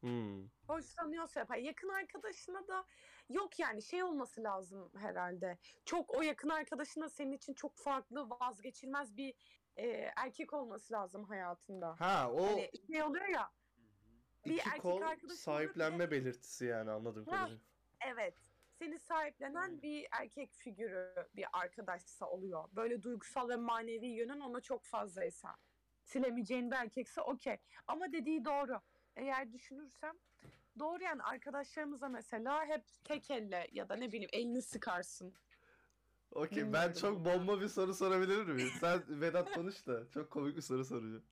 [0.00, 0.46] Hmm.
[0.66, 1.56] Hoşlanıyorsa yapar.
[1.56, 2.84] Yakın arkadaşına da
[3.28, 5.58] yok yani şey olması lazım herhalde.
[5.84, 9.34] Çok o yakın arkadaşına senin için çok farklı vazgeçilmez bir
[9.76, 11.96] e, erkek olması lazım hayatında.
[11.98, 14.44] Ha o Hani şey oluyor ya Hı hı.
[14.44, 17.30] bir iki erkek kol arkadaşın olur, bir de- sahiplenme belirtisi yani anladım Ha.
[17.36, 17.58] kadarıyla.
[18.06, 18.34] Evet
[18.78, 19.82] seni sahiplenen Aynen.
[19.82, 22.64] bir erkek figürü bir arkadaşsa oluyor.
[22.72, 25.56] Böyle duygusal ve manevi yönün ona çok fazlaysa.
[26.04, 27.56] Silemeyeceğin bir erkekse okey.
[27.86, 28.80] Ama dediği doğru.
[29.16, 30.18] Eğer düşünürsem
[30.78, 35.34] doğru yani arkadaşlarımıza mesela hep tek elle ya da ne bileyim elini sıkarsın.
[36.30, 38.70] Okey ben çok bomba bir soru sorabilir miyim?
[38.80, 41.24] Sen Vedat konuş da çok komik bir soru soracağım.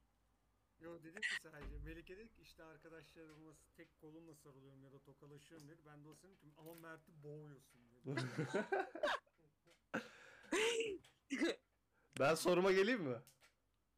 [0.80, 5.68] Yo dedim ki sadece Melike dedi ki işte arkadaşlarımla tek kolumla sarılıyorum ya da tokalaşıyorum
[5.68, 5.82] dedi.
[5.86, 8.14] Ben de o senin dedim ama Mert'i boğuyorsun dedi.
[12.20, 13.16] Ben soruma geleyim mi?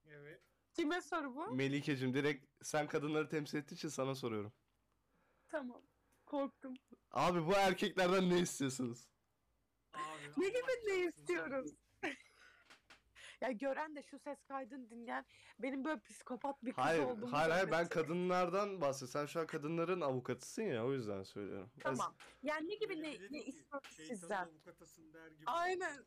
[0.07, 0.43] evet.
[0.75, 1.55] Kime soru bu?
[1.55, 4.53] Melikeciğim direkt sen kadınları temsil ettiğin için sana soruyorum.
[5.49, 5.83] Tamam.
[6.27, 6.75] Korktum.
[7.11, 9.09] Abi bu erkeklerden ne istiyorsunuz?
[9.93, 11.71] Abi, Ne gibi ne istiyoruz?
[13.41, 15.25] Ya gören de şu ses kaydını dinleyen
[15.59, 19.13] benim böyle psikopat bir kız Hayır, olduğumu hayır, hayır ben kadınlardan bahsediyorum.
[19.13, 21.71] Sen şu an kadınların avukatısın ya o yüzden söylüyorum.
[21.81, 22.15] Tamam.
[22.43, 24.47] Yani ne gibi ne, dedi ne şeytanın sizden?
[24.47, 25.45] avukatasın der gibi.
[25.47, 26.07] Aynen.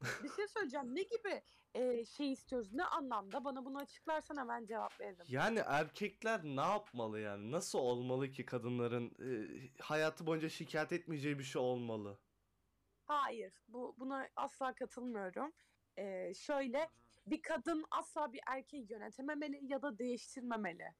[0.24, 0.94] Bir şey söyleyeceğim.
[0.94, 1.42] Ne gibi
[1.74, 2.72] e, şey istiyoruz?
[2.72, 3.44] Ne anlamda?
[3.44, 5.24] Bana bunu açıklarsan hemen cevap veririm.
[5.28, 7.50] Yani erkekler ne yapmalı yani?
[7.50, 12.20] Nasıl olmalı ki kadınların e, hayatı boyunca şikayet etmeyeceği bir şey olmalı?
[13.04, 13.52] Hayır.
[13.68, 15.52] Bu buna asla katılmıyorum.
[15.98, 16.90] E, şöyle Aha.
[17.26, 20.94] bir kadın asla bir erkeği yönetememeli ya da değiştirmemeli.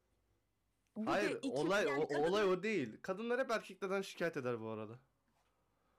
[0.96, 2.98] Da Hayır, iki- olay yani o, kadın- olay o değil.
[3.02, 4.98] Kadınlar hep erkeklerden şikayet eder bu arada.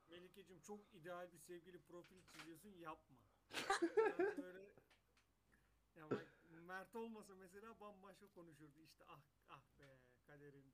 [0.10, 3.17] Melike'cim çok ideal bir sevgili profili çiziyorsun yapma.
[4.19, 4.60] Yani böyle
[5.95, 10.73] ya bak Mert olmasa mesela bambaşka konuşurdu işte ah ah be kaderin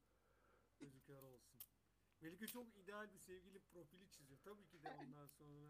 [0.80, 1.60] gözü kör olsun.
[2.21, 4.39] Melike çok ideal bir sevgili profili çiziyor.
[4.43, 5.67] Tabii ki de ondan sonra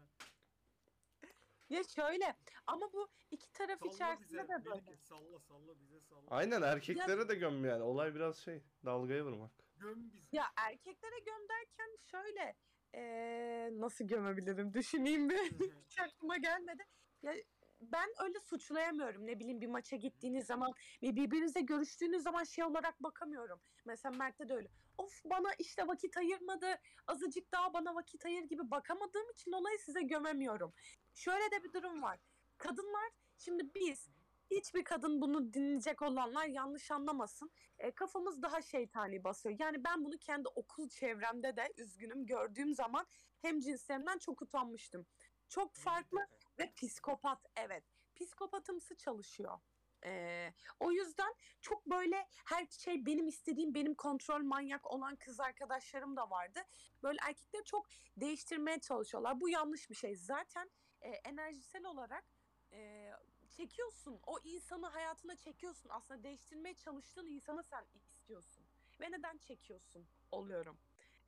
[1.70, 4.74] Ya şöyle ama bu iki taraf salla içerisinde bize de böyle.
[4.80, 6.26] Melike salla salla bize salla.
[6.30, 7.82] Aynen erkeklere de göm yani.
[7.82, 9.52] Olay biraz şey, dalgaya vurmak.
[9.76, 10.26] Göm bizi.
[10.32, 12.54] Ya erkeklere göm derken şöyle
[12.94, 15.38] eee, nasıl gömebilirim düşüneyim bir
[15.86, 16.82] hiç aklıma gelmedi.
[17.22, 17.34] Ya
[17.80, 23.02] ben öyle suçlayamıyorum ne bileyim bir maça gittiğiniz zaman ve birbirinizle görüştüğünüz zaman şey olarak
[23.02, 23.60] bakamıyorum.
[23.84, 24.68] Mesela Mert'te de öyle.
[24.98, 26.66] Of bana işte vakit ayırmadı
[27.06, 30.72] azıcık daha bana vakit ayır gibi bakamadığım için olayı size gömemiyorum.
[31.14, 32.18] Şöyle de bir durum var.
[32.58, 34.08] Kadınlar şimdi biz
[34.50, 39.56] hiçbir kadın bunu dinleyecek olanlar yanlış anlamasın e, kafamız daha şeytani basıyor.
[39.58, 43.06] Yani ben bunu kendi okul çevremde de üzgünüm gördüğüm zaman
[43.42, 45.06] hem cinslerimden çok utanmıştım.
[45.48, 46.18] Çok farklı
[46.58, 47.84] ve psikopat evet.
[48.16, 49.58] Psikopatımsı çalışıyor.
[50.04, 56.16] Ee, o yüzden çok böyle her şey benim istediğim benim kontrol manyak olan kız arkadaşlarım
[56.16, 56.60] da vardı.
[57.02, 59.40] Böyle erkekleri çok değiştirmeye çalışıyorlar.
[59.40, 60.16] Bu yanlış bir şey.
[60.16, 62.24] Zaten e, enerjisel olarak
[62.72, 63.10] e,
[63.50, 64.20] çekiyorsun.
[64.26, 65.90] O insanı hayatına çekiyorsun.
[65.90, 68.66] Aslında değiştirmeye çalıştığın insanı sen istiyorsun.
[69.00, 70.78] Ve neden çekiyorsun oluyorum.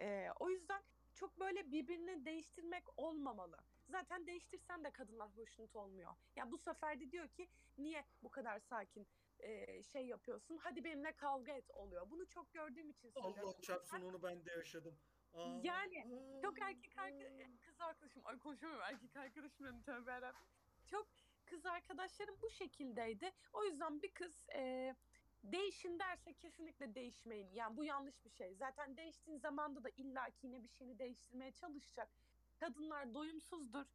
[0.00, 0.82] Ee, o yüzden
[1.14, 3.58] çok böyle birbirini değiştirmek olmamalı.
[3.90, 6.14] Zaten değiştirsen de kadınlar hoşnut olmuyor.
[6.36, 7.48] Ya bu sefer de diyor ki
[7.78, 9.06] niye bu kadar sakin
[9.38, 10.56] e, şey yapıyorsun?
[10.56, 12.10] Hadi benimle kavga et oluyor.
[12.10, 13.48] Bunu çok gördüğüm için söylüyorum.
[13.48, 14.98] Allah çarpsın onu ben de yaşadım.
[15.32, 16.04] Aa, Yani
[16.42, 20.40] Çok erkek arka- kız arkadaşım, ay konuşamıyorum erkek arkadaşım benim tövbe yarabbim.
[20.86, 21.08] Çok
[21.46, 23.32] kız arkadaşlarım bu şekildeydi.
[23.52, 24.94] O yüzden bir kız e,
[25.44, 27.50] değişin derse kesinlikle değişmeyin.
[27.52, 28.54] Yani bu yanlış bir şey.
[28.54, 32.10] Zaten değiştiğin zamanda da illaki yine bir şeyini değiştirmeye çalışacak.
[32.60, 33.86] Kadınlar doyumsuzdur.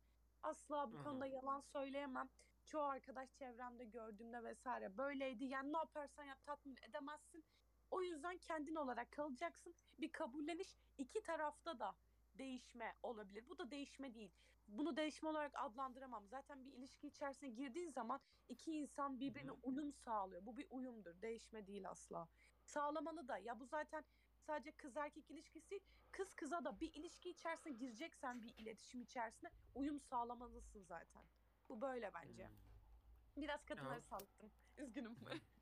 [0.44, 2.30] Asla bu konuda yalan söyleyemem.
[2.66, 5.46] Çoğu arkadaş çevremde gördüğümde vesaire böyleydi.
[5.46, 7.46] Yani ne yaparsan yap tatmin edemezsin.
[7.92, 9.76] O yüzden kendin olarak kalacaksın.
[10.00, 11.96] Bir kabulleniş iki tarafta da
[12.38, 13.50] değişme olabilir.
[13.50, 14.32] Bu da değişme değil.
[14.68, 16.28] Bunu değişme olarak adlandıramam.
[16.28, 20.46] Zaten bir ilişki içerisine girdiğin zaman iki insan birbirine uyum sağlıyor.
[20.46, 21.22] Bu bir uyumdur.
[21.22, 22.28] Değişme değil asla.
[22.64, 23.38] Sağlamalı da.
[23.38, 24.04] Ya bu zaten
[24.48, 25.84] sadece kız erkek ilişkisi değil.
[26.12, 31.24] Kız kıza da bir ilişki içerisine gireceksen bir iletişim içerisine uyum sağlamalısın zaten.
[31.70, 32.48] Bu böyle bence.
[32.48, 33.42] Hmm.
[33.44, 34.02] Biraz kadınları Ya.
[34.02, 34.52] salladım.
[34.78, 35.16] Üzgünüm.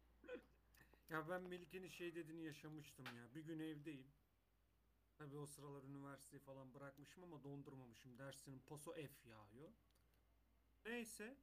[1.10, 3.36] Ya ben Melike'nin şey dediğini yaşamıştım ya.
[3.36, 4.08] Bir gün evdeyim.
[5.16, 8.18] Tabii o sıralar üniversiteyi falan bırakmışım ama dondurmamışım.
[8.18, 9.74] Dersinin paso F yağıyor.
[10.86, 11.38] Neyse.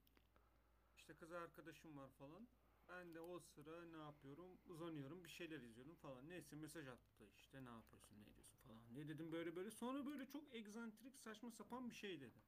[0.95, 2.47] İşte kız arkadaşım var falan.
[2.91, 4.59] Ben de o sıra ne yapıyorum?
[4.65, 6.29] Uzanıyorum bir şeyler izliyorum falan.
[6.29, 8.95] Neyse mesaj attı işte ne yapıyorsun ne ediyorsun falan.
[8.95, 9.71] Ne dedim böyle böyle.
[9.71, 12.43] Sonra böyle çok egzantrik saçma sapan bir şey dedi.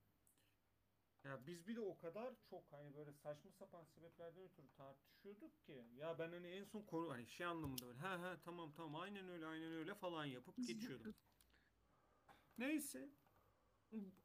[1.24, 5.86] Ya biz bir de o kadar çok hani böyle saçma sapan sebeplerden ötürü tartışıyorduk ki.
[5.96, 9.30] Ya ben hani en son konu hani şey anlamında böyle ha ha tamam tamam aynen
[9.30, 11.16] öyle aynen öyle falan yapıp geçiyordum.
[12.58, 13.10] Neyse.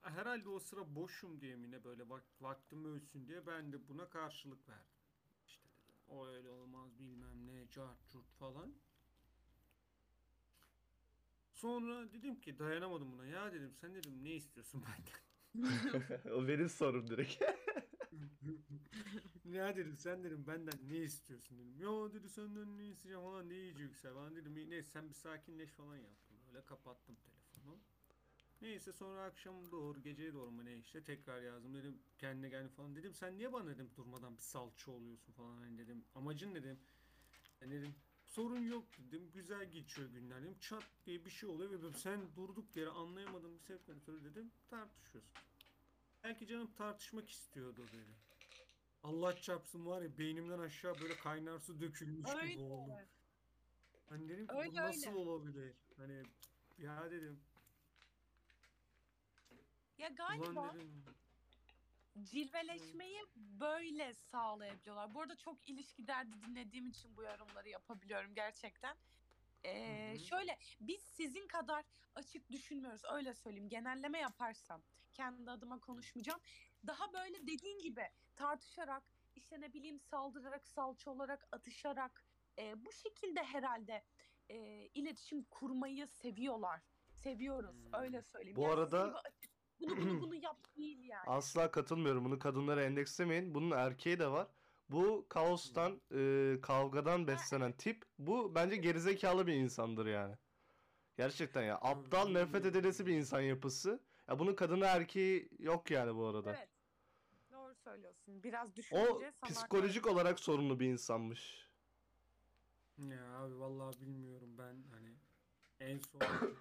[0.02, 4.09] Herhalde o sıra boşum diye mi ne böyle vak vaktim ölsün diye ben de buna
[4.11, 4.97] karşılık verdim.
[6.08, 8.74] O öyle olmaz bilmem ne cart curt falan.
[11.52, 13.26] Sonra dedim ki dayanamadım buna.
[13.26, 15.18] Ya dedim sen dedim ne istiyorsun benden?
[16.34, 17.42] o benim sorum direkt.
[19.44, 21.80] ya dedim sen dedim benden ne istiyorsun dedim.
[21.80, 24.70] Ya dedi senden ne isteyeceğim falan ne yiyeceksen falan dedim.
[24.70, 26.36] Neyse sen bir sakinleş falan yaptım.
[26.48, 27.80] Öyle kapattım telefonu.
[28.60, 32.96] Neyse sonra akşam doğru geceye doğru mu ne işte tekrar yazdım dedim kendine gel falan
[32.96, 36.80] dedim sen niye bana dedim durmadan bir salça oluyorsun falan hani dedim amacın dedim
[37.60, 37.94] yani dedim
[38.24, 42.36] sorun yok dedim güzel geçiyor günler dedim çat diye bir şey oluyor ve ben- sen
[42.36, 45.32] durduk yere anlayamadığım bir sebepten ötürü dedim tartışıyorsun.
[46.24, 48.14] Belki canım tartışmak istiyordu dedi.
[49.02, 52.52] Allah çarpsın var ya beynimden aşağı böyle kaynar su dökülmüş Öyle.
[52.52, 52.94] gibi oldum.
[54.08, 55.18] Hani dedim Öyle, nasıl öyle.
[55.18, 55.74] olabilir?
[55.96, 56.22] Hani
[56.78, 57.40] ya dedim
[59.98, 60.74] ya galiba
[62.22, 65.14] cilveleşmeyi böyle sağlayabiliyorlar.
[65.14, 68.96] Bu arada çok ilişki derdi dinlediğim için bu yorumları yapabiliyorum gerçekten.
[69.64, 70.18] Ee, Hı hı.
[70.18, 71.84] şöyle biz sizin kadar
[72.14, 74.82] açık düşünmüyoruz öyle söyleyeyim genelleme yaparsam
[75.14, 76.40] kendi adıma konuşmayacağım
[76.87, 78.02] daha böyle dediğin gibi
[78.37, 79.02] tartışarak
[79.34, 82.24] işte ne bileyim saldırarak salça olarak atışarak
[82.58, 84.04] e, bu şekilde herhalde
[84.48, 84.56] e,
[84.94, 87.94] iletişim kurmayı seviyorlar seviyoruz Hmm.
[88.00, 92.24] öyle söyleyeyim Bu Yani arada- açık, bunu bunu bunu yap değil yani Asla katılmıyorum.
[92.24, 93.54] Bunu kadınlara endekslemeyin.
[93.54, 94.46] Bunun erkeği de var.
[94.90, 100.36] Bu kaostan, e, kavgadan beslenen tip bu bence gerizekalı bir insandır yani.
[101.16, 101.78] Gerçekten ya.
[101.82, 104.00] Aptal, nefret edilesi bir insan yapısı.
[104.28, 106.56] Ya bunun kadını erkeği yok yani bu arada.
[106.56, 106.68] Evet.
[107.52, 108.42] Doğru söylüyorsun.
[108.42, 111.68] Biraz O düşününce sana psikolojik olarak sorunlu bir insanmış.
[112.98, 115.16] Ya abi vallahi bilmiyorum ben hani
[115.80, 116.20] en son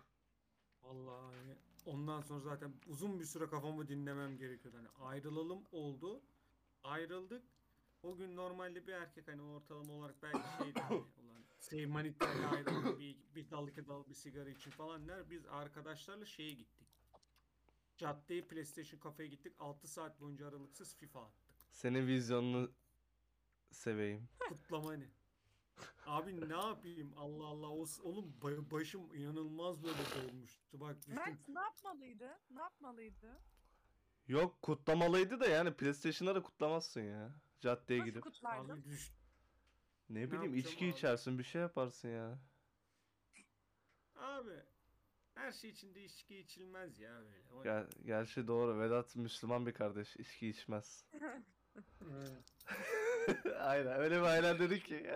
[0.81, 1.55] vallahi hani
[1.87, 4.77] ondan sonra zaten uzun bir süre kafamı dinlemem gerekiyordu.
[4.77, 6.21] Hani ayrılalım oldu.
[6.83, 7.43] Ayrıldık.
[8.03, 11.07] O gün normalde bir erkek hani ortalama olarak belki şeydi hani
[11.69, 15.29] şey manitayla ayrıldı bir, bir dal iki dal bir sigara için falan der.
[15.29, 16.87] Biz arkadaşlarla şeye gittik.
[17.97, 19.53] Caddeye PlayStation kafeye gittik.
[19.59, 21.55] 6 saat boyunca aralıksız FIFA attık.
[21.71, 22.71] Senin vizyonunu
[23.71, 24.29] seveyim.
[24.39, 25.07] Kutlama hani.
[26.05, 31.15] Abi ne yapayım Allah Allah o, oğlum ba- başım inanılmaz böyle dolmuştu bak düştüm.
[31.15, 32.39] Mert ne yapmalıydı?
[32.49, 33.39] Ne yapmalıydı?
[34.27, 37.31] Yok kutlamalıydı da yani PlayStation'da da kutlamazsın ya.
[37.59, 38.23] Caddeye Nasıl gidip.
[38.23, 38.69] kutlardın?
[38.69, 39.11] Abi düş
[40.09, 40.91] Ne bileyim yapacağım içki abi?
[40.91, 42.39] içersin bir şey yaparsın ya.
[44.15, 44.59] abi
[45.35, 47.53] her şey için de içki içilmez ya böyle.
[47.53, 48.79] O- Ger gerçi doğru.
[48.79, 50.15] Vedat Müslüman bir kardeş.
[50.17, 51.05] içki içmez.
[52.11, 52.43] Evet.
[53.59, 55.07] Aynen öyle bir aynen dedik ki.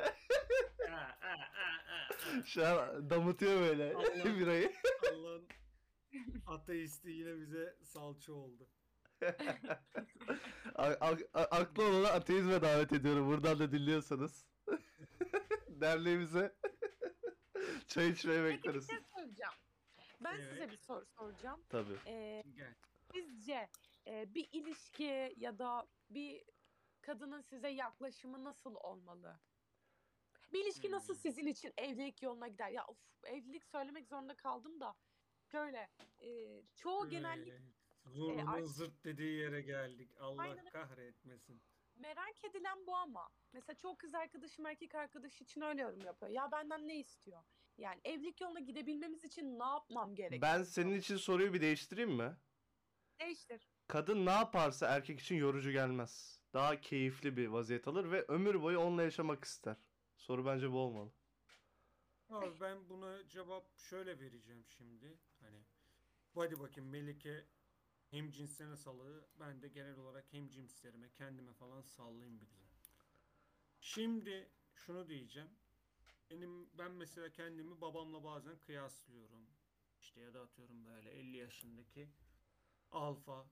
[2.46, 4.40] Şu an damıtıyor böyle Allah.
[4.40, 4.74] birayı.
[5.14, 5.48] Allah'ın
[6.48, 8.68] ateisti yine bize salça oldu.
[10.76, 13.28] A- a- a- aklı olana ateizme davet ediyorum.
[13.28, 14.46] Buradan da dinliyorsanız.
[15.70, 16.56] Derneğimize
[17.88, 18.88] çay içmeye Peki bir bekleriz.
[18.90, 19.54] şey soracağım.
[20.24, 20.72] Ben size Evet.
[20.72, 21.62] bir soru soracağım.
[21.70, 21.94] Tabii.
[22.08, 22.74] Ee, Gel.
[23.14, 23.70] sizce
[24.08, 26.44] e, bir ilişki ya da bir
[27.02, 29.40] kadının size yaklaşımı nasıl olmalı?
[30.54, 31.22] Bir ilişki nasıl Hmm.
[31.22, 32.70] sizin için evlilik yoluna gider?
[32.70, 34.96] Ya of, evlilik söylemek zorunda kaldım da
[35.44, 35.90] şöyle
[36.20, 37.62] e, çoğu genellik Evet.
[38.06, 40.12] Zurnanın ar- zırt dediği yere geldik.
[40.20, 41.62] Allah Aynen kahretmesin.
[41.96, 43.30] merak edilen bu ama.
[43.54, 46.32] Mesela çoğu kız arkadaşım erkek arkadaş için öyle yorum yapıyor.
[46.32, 47.44] Ya benden ne istiyor?
[47.78, 50.42] Yani evlilik yoluna gidebilmemiz için ne yapmam gerekiyor?
[50.42, 52.38] Ben senin için soruyu bir değiştireyim mi?
[53.20, 53.71] Değiştir.
[53.92, 56.40] Kadın ne yaparsa erkek için yorucu gelmez.
[56.54, 59.76] Daha keyifli bir vaziyet alır ve ömür boyu onunla yaşamak ister.
[60.16, 61.12] Soru bence bu olmalı.
[62.30, 65.18] Abi ben buna cevap şöyle vereceğim şimdi.
[65.42, 65.58] Hani
[66.36, 67.46] hadi bakayım Melike
[68.12, 69.30] hem cinslerine salladı.
[69.40, 72.68] Ben de genel olarak hem cinslerime kendime falan sallayayım bir güzel.
[73.80, 75.50] Şimdi şunu diyeceğim.
[76.30, 79.48] Benim ben mesela kendimi babamla bazen kıyaslıyorum.
[80.00, 82.10] İşte ya da atıyorum böyle 50 yaşındaki
[82.92, 83.46] alfa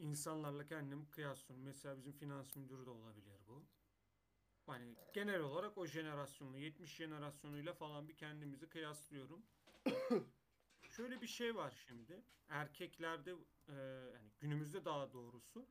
[0.00, 1.64] insanlarla kendimi kıyaslıyorum.
[1.64, 3.64] Mesela bizim finans müdürü de olabilir bu.
[4.66, 9.46] Hani genel olarak o jenerasyonla 70 jenerasyonuyla falan bir kendimizi kıyaslıyorum.
[10.90, 12.22] Şöyle bir şey var şimdi.
[12.48, 13.30] Erkeklerde
[13.68, 13.72] e,
[14.14, 15.68] yani günümüzde daha doğrusu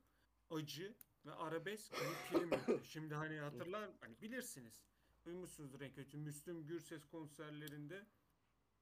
[0.50, 2.84] acı ve arabesk hani prim.
[2.84, 4.84] Şimdi hani hatırlar hani bilirsiniz.
[5.26, 8.06] Duymuşsunuzdur en kötü Müslüm Gürses konserlerinde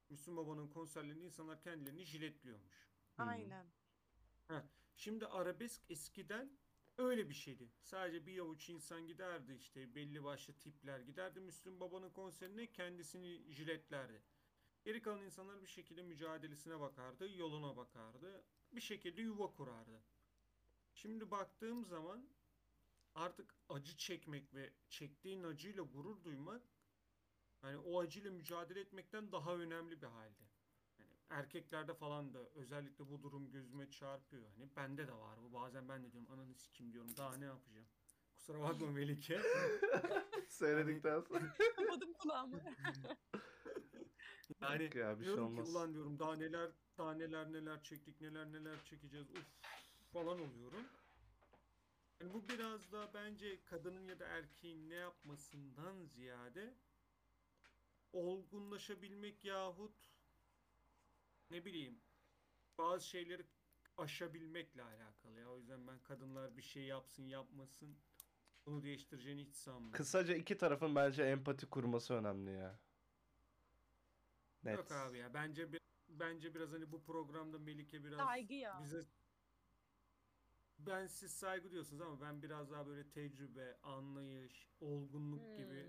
[0.09, 2.87] Müslüm Baba'nın konserlerinde insanlar kendilerini jiletliyormuş.
[3.17, 3.23] Hı.
[3.23, 3.65] Aynen.
[4.97, 6.57] Şimdi arabesk eskiden
[6.97, 7.71] öyle bir şeydi.
[7.81, 14.21] Sadece bir avuç insan giderdi işte belli başlı tipler giderdi Müslüm Baba'nın konserine kendisini jiletlerdi.
[14.83, 18.43] Geri kalan insanlar bir şekilde mücadelesine bakardı, yoluna bakardı.
[18.71, 20.01] Bir şekilde yuva kurardı.
[20.93, 22.29] Şimdi baktığım zaman
[23.15, 26.61] artık acı çekmek ve çektiğin acıyla gurur duymak
[27.61, 30.46] hani o acıyla mücadele etmekten daha önemli bir halde.
[31.29, 34.43] Erkeklerde falan da özellikle bu durum gözüme çarpıyor.
[34.55, 35.53] Hani bende de var bu.
[35.53, 37.17] Bazen ben de diyorum ananı sikim diyorum.
[37.17, 37.87] Daha ne yapacağım?
[38.35, 39.41] Kusura bakma Melike.
[40.49, 41.53] Seyredikten sonra.
[41.75, 42.61] Kapadım kulağımı.
[44.61, 45.69] Yani Yok ya bir şey diyorum ki olmaz.
[45.75, 49.45] ulan diyorum daha neler daha neler neler çektik neler neler çekeceğiz uf
[50.13, 50.83] falan oluyorum.
[52.21, 56.73] Yani bu biraz da bence kadının ya da erkeğin ne yapmasından ziyade
[58.13, 60.09] olgunlaşabilmek yahut
[61.51, 62.01] ne bileyim
[62.77, 63.45] bazı şeyleri
[63.97, 65.51] aşabilmekle alakalı ya.
[65.51, 67.97] O yüzden ben kadınlar bir şey yapsın yapmasın
[68.65, 69.91] bunu değiştireceğini hiç sanmıyorum.
[69.91, 72.79] Kısaca iki tarafın bence empati kurması önemli ya.
[74.63, 74.77] Net.
[74.77, 75.79] Yok abi ya bence bir,
[76.09, 78.79] bence biraz hani bu programda Melike biraz Saygı ya.
[78.83, 79.01] bize
[80.79, 85.83] ben siz saygı diyorsunuz ama ben biraz daha böyle tecrübe, anlayış, olgunluk gibi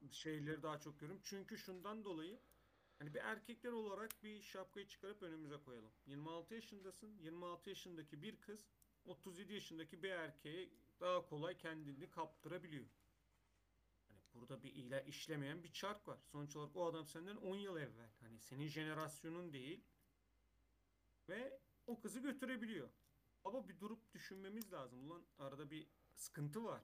[0.00, 0.12] Hmm.
[0.12, 1.22] şeyleri daha çok görüyorum.
[1.24, 2.40] Çünkü şundan dolayı
[2.98, 5.92] hani bir erkekler olarak bir şapkayı çıkarıp önümüze koyalım.
[6.06, 7.18] 26 yaşındasın.
[7.18, 8.66] 26 yaşındaki bir kız
[9.04, 10.70] 37 yaşındaki bir erkeğe
[11.00, 12.86] daha kolay kendini kaptırabiliyor.
[14.08, 16.18] Hani burada bir ile işlemeyen bir çark var.
[16.22, 18.10] Sonuç olarak o adam senden 10 yıl evvel.
[18.20, 19.84] Hani senin jenerasyonun değil.
[21.28, 22.90] Ve o kızı götürebiliyor.
[23.44, 25.10] Ama bir durup düşünmemiz lazım.
[25.10, 26.82] Ulan arada bir sıkıntı var.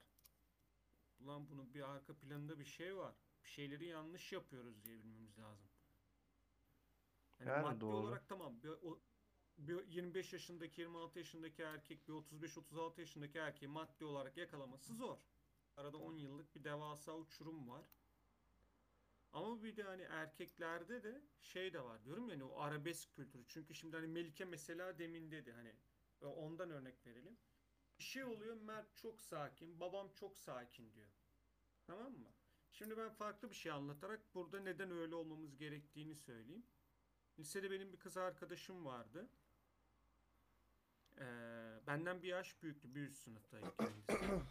[1.19, 3.15] Ulan bunun bir arka planında bir şey var.
[3.43, 5.72] Bir şeyleri yanlış yapıyoruz diye bilmemiz lazım.
[7.47, 7.95] Yani, Yani maddi doğru.
[7.95, 8.63] olarak tamam.
[8.63, 9.01] Bir, o,
[9.57, 15.17] bir 25 yaşındaki 26 yaşındaki erkek bir 35-36 yaşındaki erkeği maddi olarak yakalaması zor.
[15.77, 17.85] Arada 10 yıllık bir devasa uçurum var.
[19.33, 23.45] Ama bir de hani erkeklerde de şey de var diyorum yani o arabesk kültürü.
[23.47, 25.75] Çünkü şimdi hani Melike mesela demin dedi hani
[26.21, 27.37] e, ondan örnek verelim.
[27.99, 31.11] Bir şey oluyor Mert çok sakin, babam çok sakin diyor.
[31.87, 32.33] Tamam mı?
[32.71, 36.65] Şimdi ben farklı bir şey anlatarak burada neden öyle olmamız gerektiğini söyleyeyim.
[37.39, 39.29] Lisede benim bir kız arkadaşım vardı.
[41.17, 42.95] Ee, benden bir yaş büyüktü.
[42.95, 44.41] Bir üst sınıftaydı kendisi.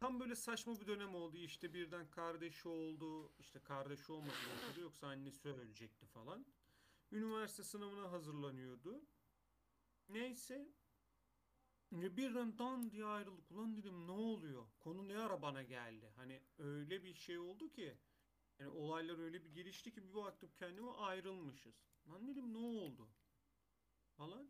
[0.00, 1.36] Tam böyle saçma bir dönem oldu.
[1.36, 3.32] İşte birden kardeşi oldu.
[3.38, 6.46] İşte kardeşi olmadı ortada yoksa annesi ölecekti falan.
[7.12, 9.04] Üniversite sınavına hazırlanıyordu.
[10.08, 10.68] Neyse.
[11.92, 13.50] Birden dan diye ayrıldık.
[13.50, 14.66] Ulan dedim ne oluyor?
[14.80, 16.12] Konu ne ara bana geldi?
[16.16, 17.96] Hani öyle bir şey oldu ki.
[18.58, 21.74] Yani olaylar öyle bir gelişti ki bir baktım kendime ayrılmışız.
[22.08, 23.08] Lan dedim ne oldu?
[24.16, 24.48] Falan.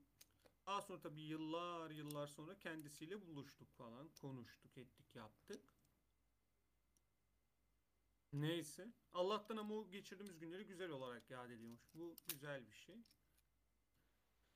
[0.67, 4.09] Daha sonra tabii yıllar yıllar sonra kendisiyle buluştuk falan.
[4.09, 5.75] Konuştuk, ettik, yaptık.
[8.33, 8.93] Neyse.
[9.13, 11.83] Allah'tan ama o geçirdiğimiz günleri güzel olarak yad ediyormuş.
[11.95, 13.05] Bu güzel bir şey.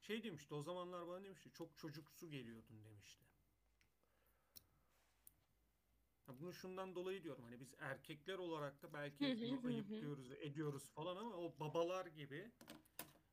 [0.01, 3.25] Şey demişti o zamanlar bana demişti çok çocuksu geliyordun demişti.
[6.29, 11.37] Bunu şundan dolayı diyorum hani biz erkekler olarak da belki bunu ayıplıyoruz, ediyoruz falan ama
[11.37, 12.51] o babalar gibi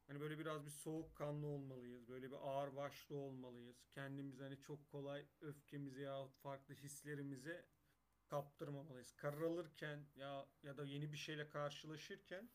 [0.08, 2.08] hani böyle biraz bir soğukkanlı olmalıyız.
[2.08, 3.86] Böyle bir ağır başlı olmalıyız.
[3.92, 7.66] Kendimizi hani çok kolay öfkemize ya farklı hislerimize
[8.26, 9.12] kaptırmamalıyız.
[9.12, 12.50] Karar alırken ya ya da yeni bir şeyle karşılaşırken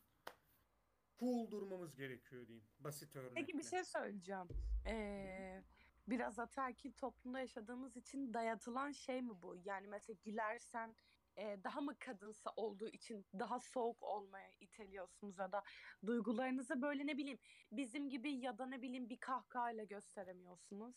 [1.19, 2.67] cool durmamız gerekiyor diyeyim.
[2.79, 3.35] Basit örnekle.
[3.35, 4.47] Peki bir şey söyleyeceğim.
[4.87, 5.63] Ee,
[6.09, 9.55] biraz ataerkil toplumda yaşadığımız için dayatılan şey mi bu?
[9.65, 10.95] Yani mesela gülersen
[11.37, 15.63] e, daha mı kadınsa olduğu için daha soğuk olmaya iteliyorsunuz ya da
[16.05, 17.39] duygularınızı böyle ne bileyim
[17.71, 20.95] bizim gibi ya da ne bileyim bir kahkahayla gösteremiyorsunuz.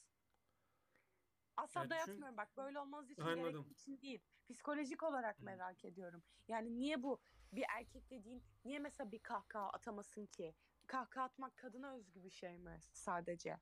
[1.56, 3.52] Asla Ya düşün- dayatmıyorum bak böyle olmanız için Anladım.
[3.52, 4.20] gerektiği için değil.
[4.48, 5.44] Psikolojik olarak Hı.
[5.44, 6.22] merak ediyorum.
[6.48, 7.20] Yani niye bu
[7.52, 10.54] bir erkek dediğin niye mesela bir kahkaha atamasın ki?
[10.86, 13.58] Kahkaha atmak kadına özgü bir şey mi sadece?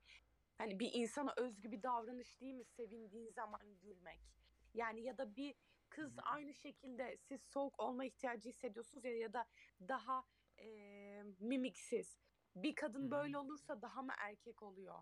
[0.60, 4.20] Hani bir insana özgü bir davranış değil mi sevindiğin zaman gülmek?
[4.74, 5.54] Yani ya da bir
[5.88, 9.46] kız aynı şekilde siz soğuk olma ihtiyacı hissediyorsunuz ya ya da
[9.88, 10.24] daha
[10.58, 12.18] eee, mimiksiz.
[12.56, 13.10] Bir kadın hı.
[13.10, 14.94] böyle olursa daha mı erkek oluyor?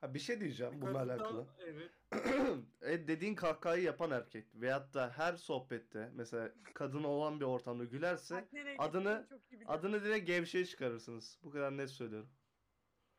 [0.00, 1.46] Ha bir şey diyeceğim bununla Kadından- alakalı.
[1.58, 1.90] Evet.
[2.82, 8.48] e, dediğin kahkahayı yapan erkek veyahut da her sohbette mesela kadın olan bir ortamda gülerse
[8.78, 9.26] adını-
[9.66, 11.38] adını direkt gevşeye çıkarırsınız.
[11.42, 12.30] Bu kadar net söylüyorum.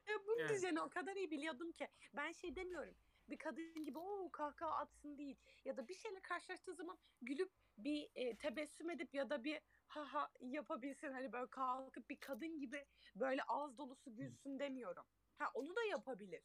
[0.07, 0.49] Ya bunun Yani.
[0.49, 1.87] diyeceğini o kadar iyi biliyordum ki.
[2.13, 2.95] Ben şey demiyorum.
[3.29, 5.37] Bir kadın gibi o kahkaha atsın değil.
[5.65, 10.13] Ya da bir şeyle karşılaştığı zaman gülüp bir e, tebessüm edip ya da bir ha
[10.13, 11.11] ha yapabilsin.
[11.11, 12.85] Hani böyle kalkıp bir kadın gibi
[13.15, 15.03] böyle ağız dolusu gülsün demiyorum.
[15.37, 16.41] Ha onu da yapabilir.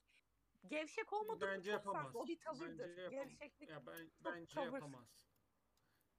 [0.67, 1.89] Gevşek olmadığı Bence çok farklı.
[1.91, 2.17] yapamaz.
[2.17, 2.97] O bir tavırdır.
[2.99, 3.29] Yapamaz.
[3.29, 4.65] Gevşeklik Ya ben bence tavır.
[4.67, 5.09] yapamaz.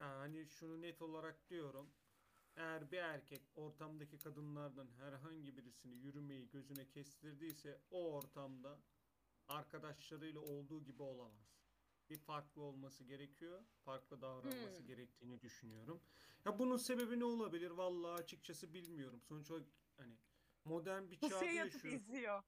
[0.01, 1.95] Yani hani şunu net olarak diyorum.
[2.57, 8.79] Eğer bir erkek ortamdaki kadınlardan herhangi birisini yürümeyi gözüne kestirdiyse o ortamda
[9.47, 11.63] arkadaşlarıyla olduğu gibi olamaz.
[12.09, 13.65] Bir farklı olması gerekiyor.
[13.85, 14.87] Farklı davranması Hmm.
[14.87, 16.03] gerektiğini düşünüyorum.
[16.45, 17.71] Ya bunun sebebi ne olabilir?
[17.71, 19.21] Vallahi açıkçası bilmiyorum.
[19.21, 20.19] Sonuç olarak hani
[20.65, 22.01] modern bir çağda yatıp yaşıyoruz.
[22.01, 22.43] izliyor.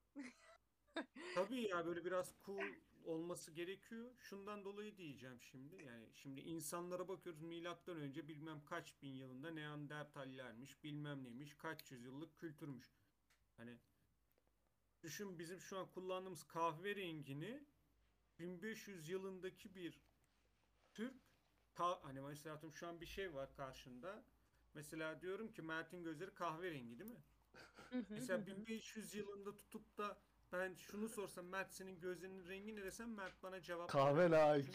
[1.32, 4.14] Tabii ya böyle biraz cool olması gerekiyor.
[4.18, 5.82] Şundan dolayı diyeceğim şimdi.
[5.82, 12.38] Yani şimdi insanlara bakıyoruz milattan önce bilmem kaç bin yılında Neandertallermiş, bilmem neymiş, kaç yüzyıllık
[12.38, 12.94] kültürmüş.
[13.56, 13.78] Hani
[15.02, 17.64] düşün bizim şu an kullandığımız kahverengini
[18.38, 20.00] 1500 yılındaki bir
[20.92, 21.14] Türk
[21.74, 24.24] ka- hani mesela atıyorum şu an bir şey var karşında.
[24.74, 27.22] Mesela diyorum ki Mert'in gözleri kahverengi değil mi?
[28.08, 30.18] Mesela 1500 yılında tutup da
[30.52, 34.74] ben şunu sorsam Mert senin gözlerinin rengi ne desem Mert bana cevap Kahve ne IQ.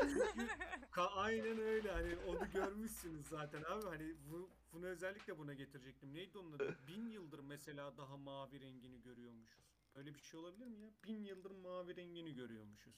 [0.00, 0.46] Çünkü
[0.90, 6.14] ka- aynen öyle hani onu görmüşsünüz zaten abi hani bu, bunu özellikle buna getirecektim.
[6.14, 6.76] Neydi onun adı?
[6.88, 9.64] Bin yıldır mesela daha mavi rengini görüyormuşuz.
[9.94, 10.90] Öyle bir şey olabilir mi ya?
[11.04, 12.94] Bin yıldır mavi rengini görüyormuşuz.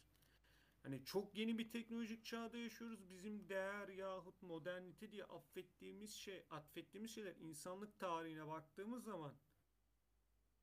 [0.83, 3.11] Hani çok yeni bir teknolojik çağda yaşıyoruz.
[3.11, 9.35] Bizim değer yahut modernite diye affettiğimiz şey, atfettiğimiz şeyler insanlık tarihine baktığımız zaman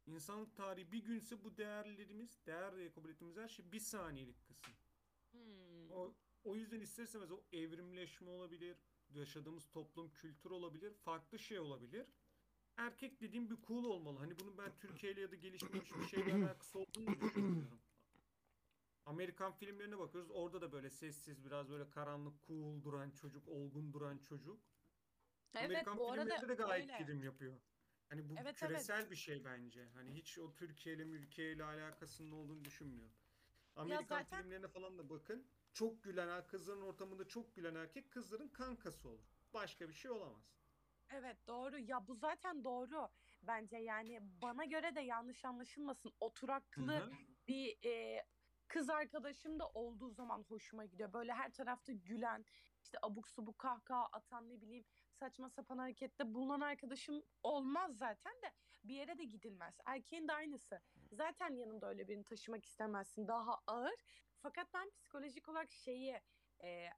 [0.08, 4.74] insanlık tarihi bir günse bu değerlerimiz, değer diye kabul ettiğimiz her şey bir saniyelik kısım.
[5.32, 5.92] Hmm.
[5.92, 8.78] O, o yüzden ister istemez o evrimleşme olabilir,
[9.10, 12.08] yaşadığımız toplum, kültür olabilir, farklı şey olabilir.
[12.78, 14.20] Erkek dediğim bir cool olmalı.
[14.20, 17.80] Hani bunun ben Türkiye ile ya da gelişmiş bir şeyle alakası olduğunu da düşünmüyorum.
[19.06, 20.32] Amerikan filmlerine bakıyoruz.
[20.32, 24.60] Orada da böyle sessiz, biraz böyle karanlık, cool duran çocuk, olgun duran çocuk.
[25.54, 27.06] Evet Amerikan bu arada filmlerinde de gayet öyle.
[27.06, 27.60] film yapıyor.
[28.10, 28.58] Hani bu Evet, evet.
[28.60, 29.86] küresel bir şey bence.
[29.94, 33.16] Hani hiç o Türkiye ile mülkiye ile alakasının olduğunu düşünmüyorum.
[33.76, 35.48] Amerikan zaten- filmlerine falan da bakın.
[35.74, 39.26] Çok gülen er- kızların ortamında çok gülen erkek kızların kankası olur.
[39.54, 40.58] Başka bir şey olamaz.
[41.10, 43.10] Evet doğru ya bu zaten doğru
[43.44, 47.12] bence yani bana göre de yanlış anlaşılmasın oturaklı Hı hı.
[47.48, 48.26] bir e,
[48.68, 52.46] kız arkadaşım da olduğu zaman hoşuma gidiyor böyle her tarafta gülen
[52.84, 54.86] işte abuk subuk kahkaha atan ne bileyim
[55.20, 58.52] saçma sapan harekette bulunan arkadaşım olmaz zaten de
[58.84, 63.96] bir yere de gidilmez erkeğin de aynısı zaten yanında öyle birini taşımak istemezsin daha ağır
[64.40, 66.22] fakat ben psikolojik olarak şeyi
[66.64, 66.90] e,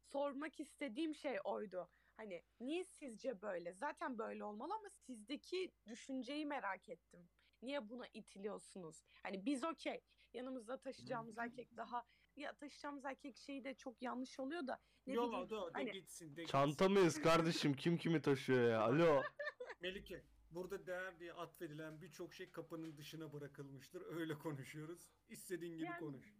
[0.00, 1.90] sormak istediğim şey oydu.
[2.16, 3.72] Hani niye sizce böyle?
[3.72, 7.28] Zaten böyle olmalı ama sizdeki düşünceyi merak ettim.
[7.62, 9.04] Niye buna itiliyorsunuz?
[9.22, 10.00] Hani biz okey.
[10.34, 12.04] Yanımızda taşıyacağımız erkek daha
[12.36, 15.50] ya taşıyacağımız erkek şeyi de çok yanlış oluyor da ne Yola bileyim.
[15.50, 16.52] da, hani- gitsin de gitsin.
[16.52, 17.74] Çanta mıyız kardeşim?
[17.74, 18.80] Kim kimi taşıyor ya?
[18.82, 19.22] Alo.
[19.80, 24.02] Melike burada değer diye atfedilen birçok şey kapının dışına bırakılmıştır.
[24.06, 25.08] Öyle konuşuyoruz.
[25.28, 26.34] İstediğin gibi Yani- konuş.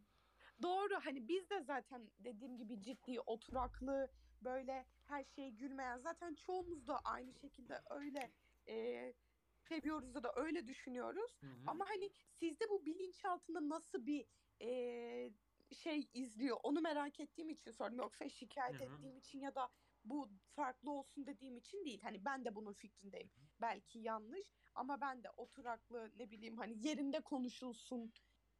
[0.62, 6.86] Doğru hani biz de zaten dediğim gibi ciddi oturaklı böyle her şeye gülmeyen zaten çoğumuz
[6.86, 8.32] da aynı şekilde öyle
[8.68, 9.12] e,
[9.59, 11.36] seviyoruz ya da öyle düşünüyoruz.
[11.40, 11.51] Hı hı.
[11.66, 14.26] Ama hani sizde bu bilinçaltında nasıl bir
[14.61, 15.32] eee,
[15.73, 17.99] şey izliyor onu merak ettiğim için sordum.
[17.99, 18.89] Yoksa şikayet Hı hı.
[18.89, 19.71] ettiğim için ya da
[20.05, 22.03] bu farklı olsun dediğim için değil.
[22.03, 23.31] Hani ben de bunun fikrindeyim.
[23.61, 28.12] Belki yanlış ama ben de oturaklı ne bileyim hani yerinde konuşulsun,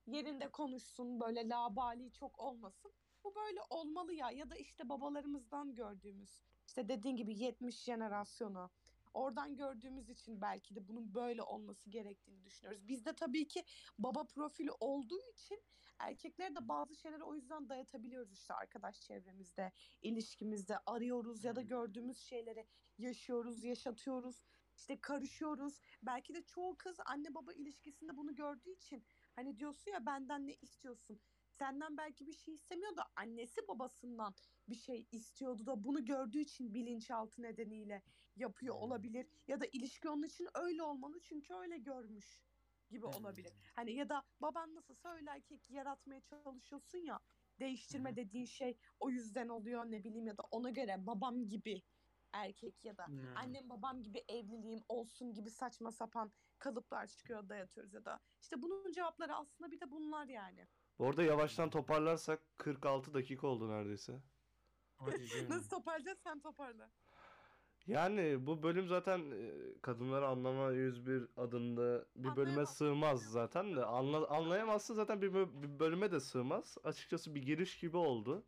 [0.07, 2.93] yerinde konuşsun böyle labali çok olmasın.
[3.25, 8.71] Bu böyle olmalı ya ya da işte babalarımızdan gördüğümüz işte dediğin gibi 70 jenerasyonu
[9.15, 12.89] oradan gördüğümüz için belki de bunun böyle olması gerektiğini düşünüyoruz.
[12.89, 13.65] Bizde tabii ki
[13.99, 15.63] baba profili olduğu için
[15.99, 22.19] erkeklere de bazı şeyleri o yüzden dayatabiliyoruz işte arkadaş çevremizde, ilişkimizde arıyoruz ya da gördüğümüz
[22.19, 22.67] şeyleri
[22.99, 24.45] yaşıyoruz, yaşatıyoruz.
[24.77, 25.81] işte karışıyoruz.
[26.03, 30.55] Belki de çoğu kız anne baba ilişkisinde bunu gördüğü için hani diyorsun ya benden ne
[30.55, 31.21] istiyorsun?
[31.59, 34.35] Senden belki bir şey istemiyor da annesi babasından
[34.69, 38.03] bir şey istiyordu da bunu gördüğü için bilinçaltı nedeniyle
[38.37, 39.27] yapıyor olabilir.
[39.49, 42.41] Ya da ilişki onun için öyle olmalı çünkü öyle görmüş
[42.91, 43.53] gibi olabilir.
[43.75, 47.21] Hani ya da baban nasılsa öyle erkek yaratmaya çalışıyorsun ya
[47.61, 51.83] değiştirme dediğin şey o yüzden oluyor ne bileyim ya da ona göre babam gibi
[52.33, 53.39] erkek ya da Yani.
[53.39, 58.93] annem babam gibi evliliğim olsun gibi saçma sapan kalıplar çıkıyor dayatıyoruz ya da işte bunun
[58.93, 60.67] cevapları aslında bir de bunlar yani.
[60.99, 64.21] Bu arada yavaştan toparlarsak 46 dakika oldu neredeyse.
[64.97, 65.51] Hadi canım.
[65.51, 66.91] Nasıl toparlayacağız sen toparla.
[67.87, 69.51] Yani bu bölüm zaten e,
[69.83, 72.77] Kadınları Anlama 101 adında bir bölüme Anlayamaz.
[72.77, 76.79] sığmaz zaten de anla, anlayamazsın zaten bir, bö- bir bölüme de sığmaz.
[76.85, 78.45] Açıkçası bir giriş gibi oldu.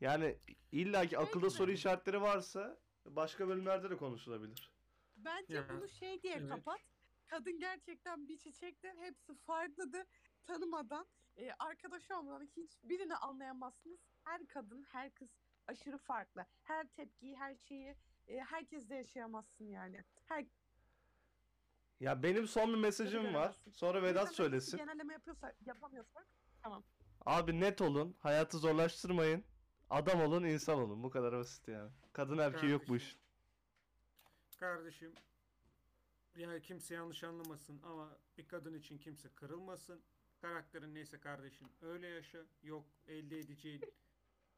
[0.00, 0.38] Yani
[0.72, 4.70] illaki akılda soru işaretleri varsa başka bölümlerde de konuşulabilir.
[5.16, 6.48] Bence Ya, bunu şey diye evet.
[6.48, 6.80] kapat.
[7.26, 8.92] Kadın gerçekten bir çiçektir.
[8.96, 10.06] Hepsi farklıdır.
[10.46, 13.98] Tanımadan, e, arkadaş olmadan hiçbirini anlayamazsınız.
[14.24, 15.28] Her kadın, her kız
[15.66, 16.46] aşırı farklı.
[16.62, 17.96] Her tepkiyi, her şeyi
[18.28, 20.04] e, herkesle yaşayamazsın yani.
[20.24, 20.46] Her
[22.00, 23.30] Ya benim son bir mesajım var.
[23.30, 23.70] göremezsin.
[23.70, 24.76] Sonra Vedat söylesin.
[24.76, 26.26] Genelleme yapıyorsa, yapamıyorsak
[27.26, 28.16] Abi net olun.
[28.18, 29.44] Hayatı zorlaştırmayın.
[29.90, 31.02] Adam olun, insan olun.
[31.02, 31.90] Bu kadar basit yani.
[32.12, 33.08] Kadın erkeği yok bu Kardeşim.
[33.08, 33.20] işin.
[34.58, 35.14] Kardeşim
[36.36, 40.02] ya kimse yanlış anlamasın ama bir kadın için kimse kırılmasın.
[40.44, 42.38] Karakterin neyse kardeşim öyle yaşa.
[42.62, 43.80] Yok elde edeceğin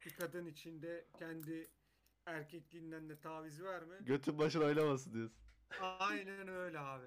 [0.07, 1.71] bir kadın için de kendi
[2.27, 3.99] erkekliğinden de taviz verme.
[4.01, 5.39] Götün başına oynamasın diyorsun.
[5.81, 7.07] Aynen öyle abi.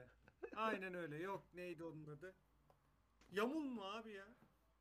[0.56, 1.18] Aynen öyle.
[1.18, 2.36] Yok neydi onun adı?
[3.32, 4.28] Yamulma abi ya.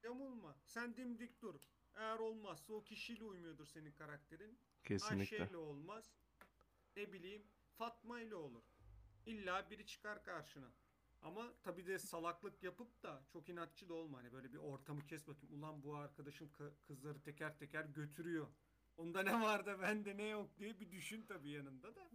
[0.03, 0.57] Yamulma.
[0.65, 1.61] Sen dimdik dur.
[1.95, 4.59] Eğer olmazsa o kişiyle uymuyordur senin karakterin.
[4.85, 5.41] Kesinlikle.
[5.43, 6.13] Ayşe'yle olmaz.
[6.97, 7.43] Ne bileyim
[7.79, 8.65] Fatma ile olur.
[9.27, 10.73] İlla biri çıkar karşına.
[11.23, 14.19] Ama tabii de salaklık yapıp da çok inatçı da olma.
[14.19, 15.59] Hani böyle bir ortamı kes bakayım.
[15.59, 18.47] Ulan bu arkadaşım kı- kızları teker teker götürüyor.
[18.97, 22.11] Onda ne var da bende ne yok diye bir düşün tabii yanında da.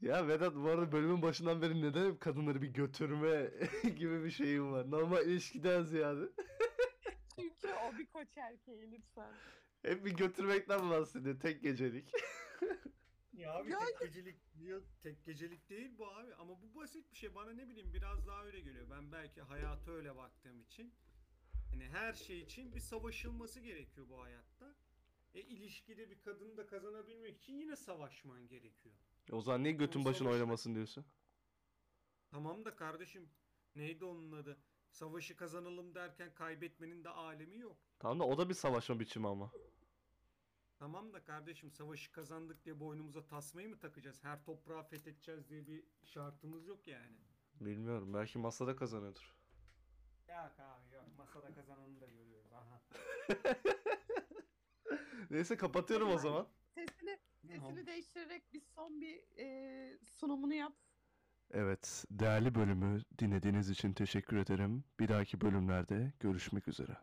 [0.00, 3.50] Ya Vedat bu arada bölümün başından beri neden hep kadınları bir götürme
[3.96, 4.90] gibi bir şeyim var.
[4.90, 6.28] Normal ilişkiden ziyade.
[7.36, 9.32] çünkü o bir koç erkeği lütfen.
[9.82, 12.12] Hep bir götürmekten bahsediyor tek gecelik.
[13.40, 17.16] Ya abi Ya- tek gecelik diyor, tek gecelik değil bu abi ama bu basit bir
[17.16, 18.86] şey bana ne bileyim biraz daha öyle geliyor.
[18.90, 20.92] Ben belki hayata öyle baktığım için
[21.70, 24.74] hani her şey için bir savaşılması gerekiyor bu hayatta.
[25.34, 28.94] E ilişkide bir kadını da kazanabilmek için yine savaşman gerekiyor.
[29.32, 31.04] o zaman niye götün O başına savaşta- oynamasın diyorsun?
[32.30, 33.28] Tamam da kardeşim
[33.76, 34.58] neydi onun adı?
[34.90, 37.76] Savaşı kazanalım derken kaybetmenin de alemi yok.
[37.98, 39.52] Tamam da o da bir savaşma biçimi ama.
[40.80, 44.24] Tamam da kardeşim savaşı kazandık diye boynumuza tasmayı mı takacağız?
[44.24, 47.16] Her toprağı fethedeceğiz diye bir şartımız yok yani.
[47.60, 49.34] Bilmiyorum belki masada kazanıyordur.
[50.28, 51.04] Yok abi yok.
[51.18, 52.52] Masada kazananı da görüyoruz.
[52.52, 52.82] Aha.
[55.30, 56.48] Neyse kapatıyorum o zaman.
[56.74, 60.72] Sesini, sesini değiştirerek bir son bir e, sunumunu yap.
[61.50, 64.84] Evet, değerli bölümü dinlediğiniz için teşekkür ederim.
[65.00, 66.96] Bir dahaki bölümlerde görüşmek üzere.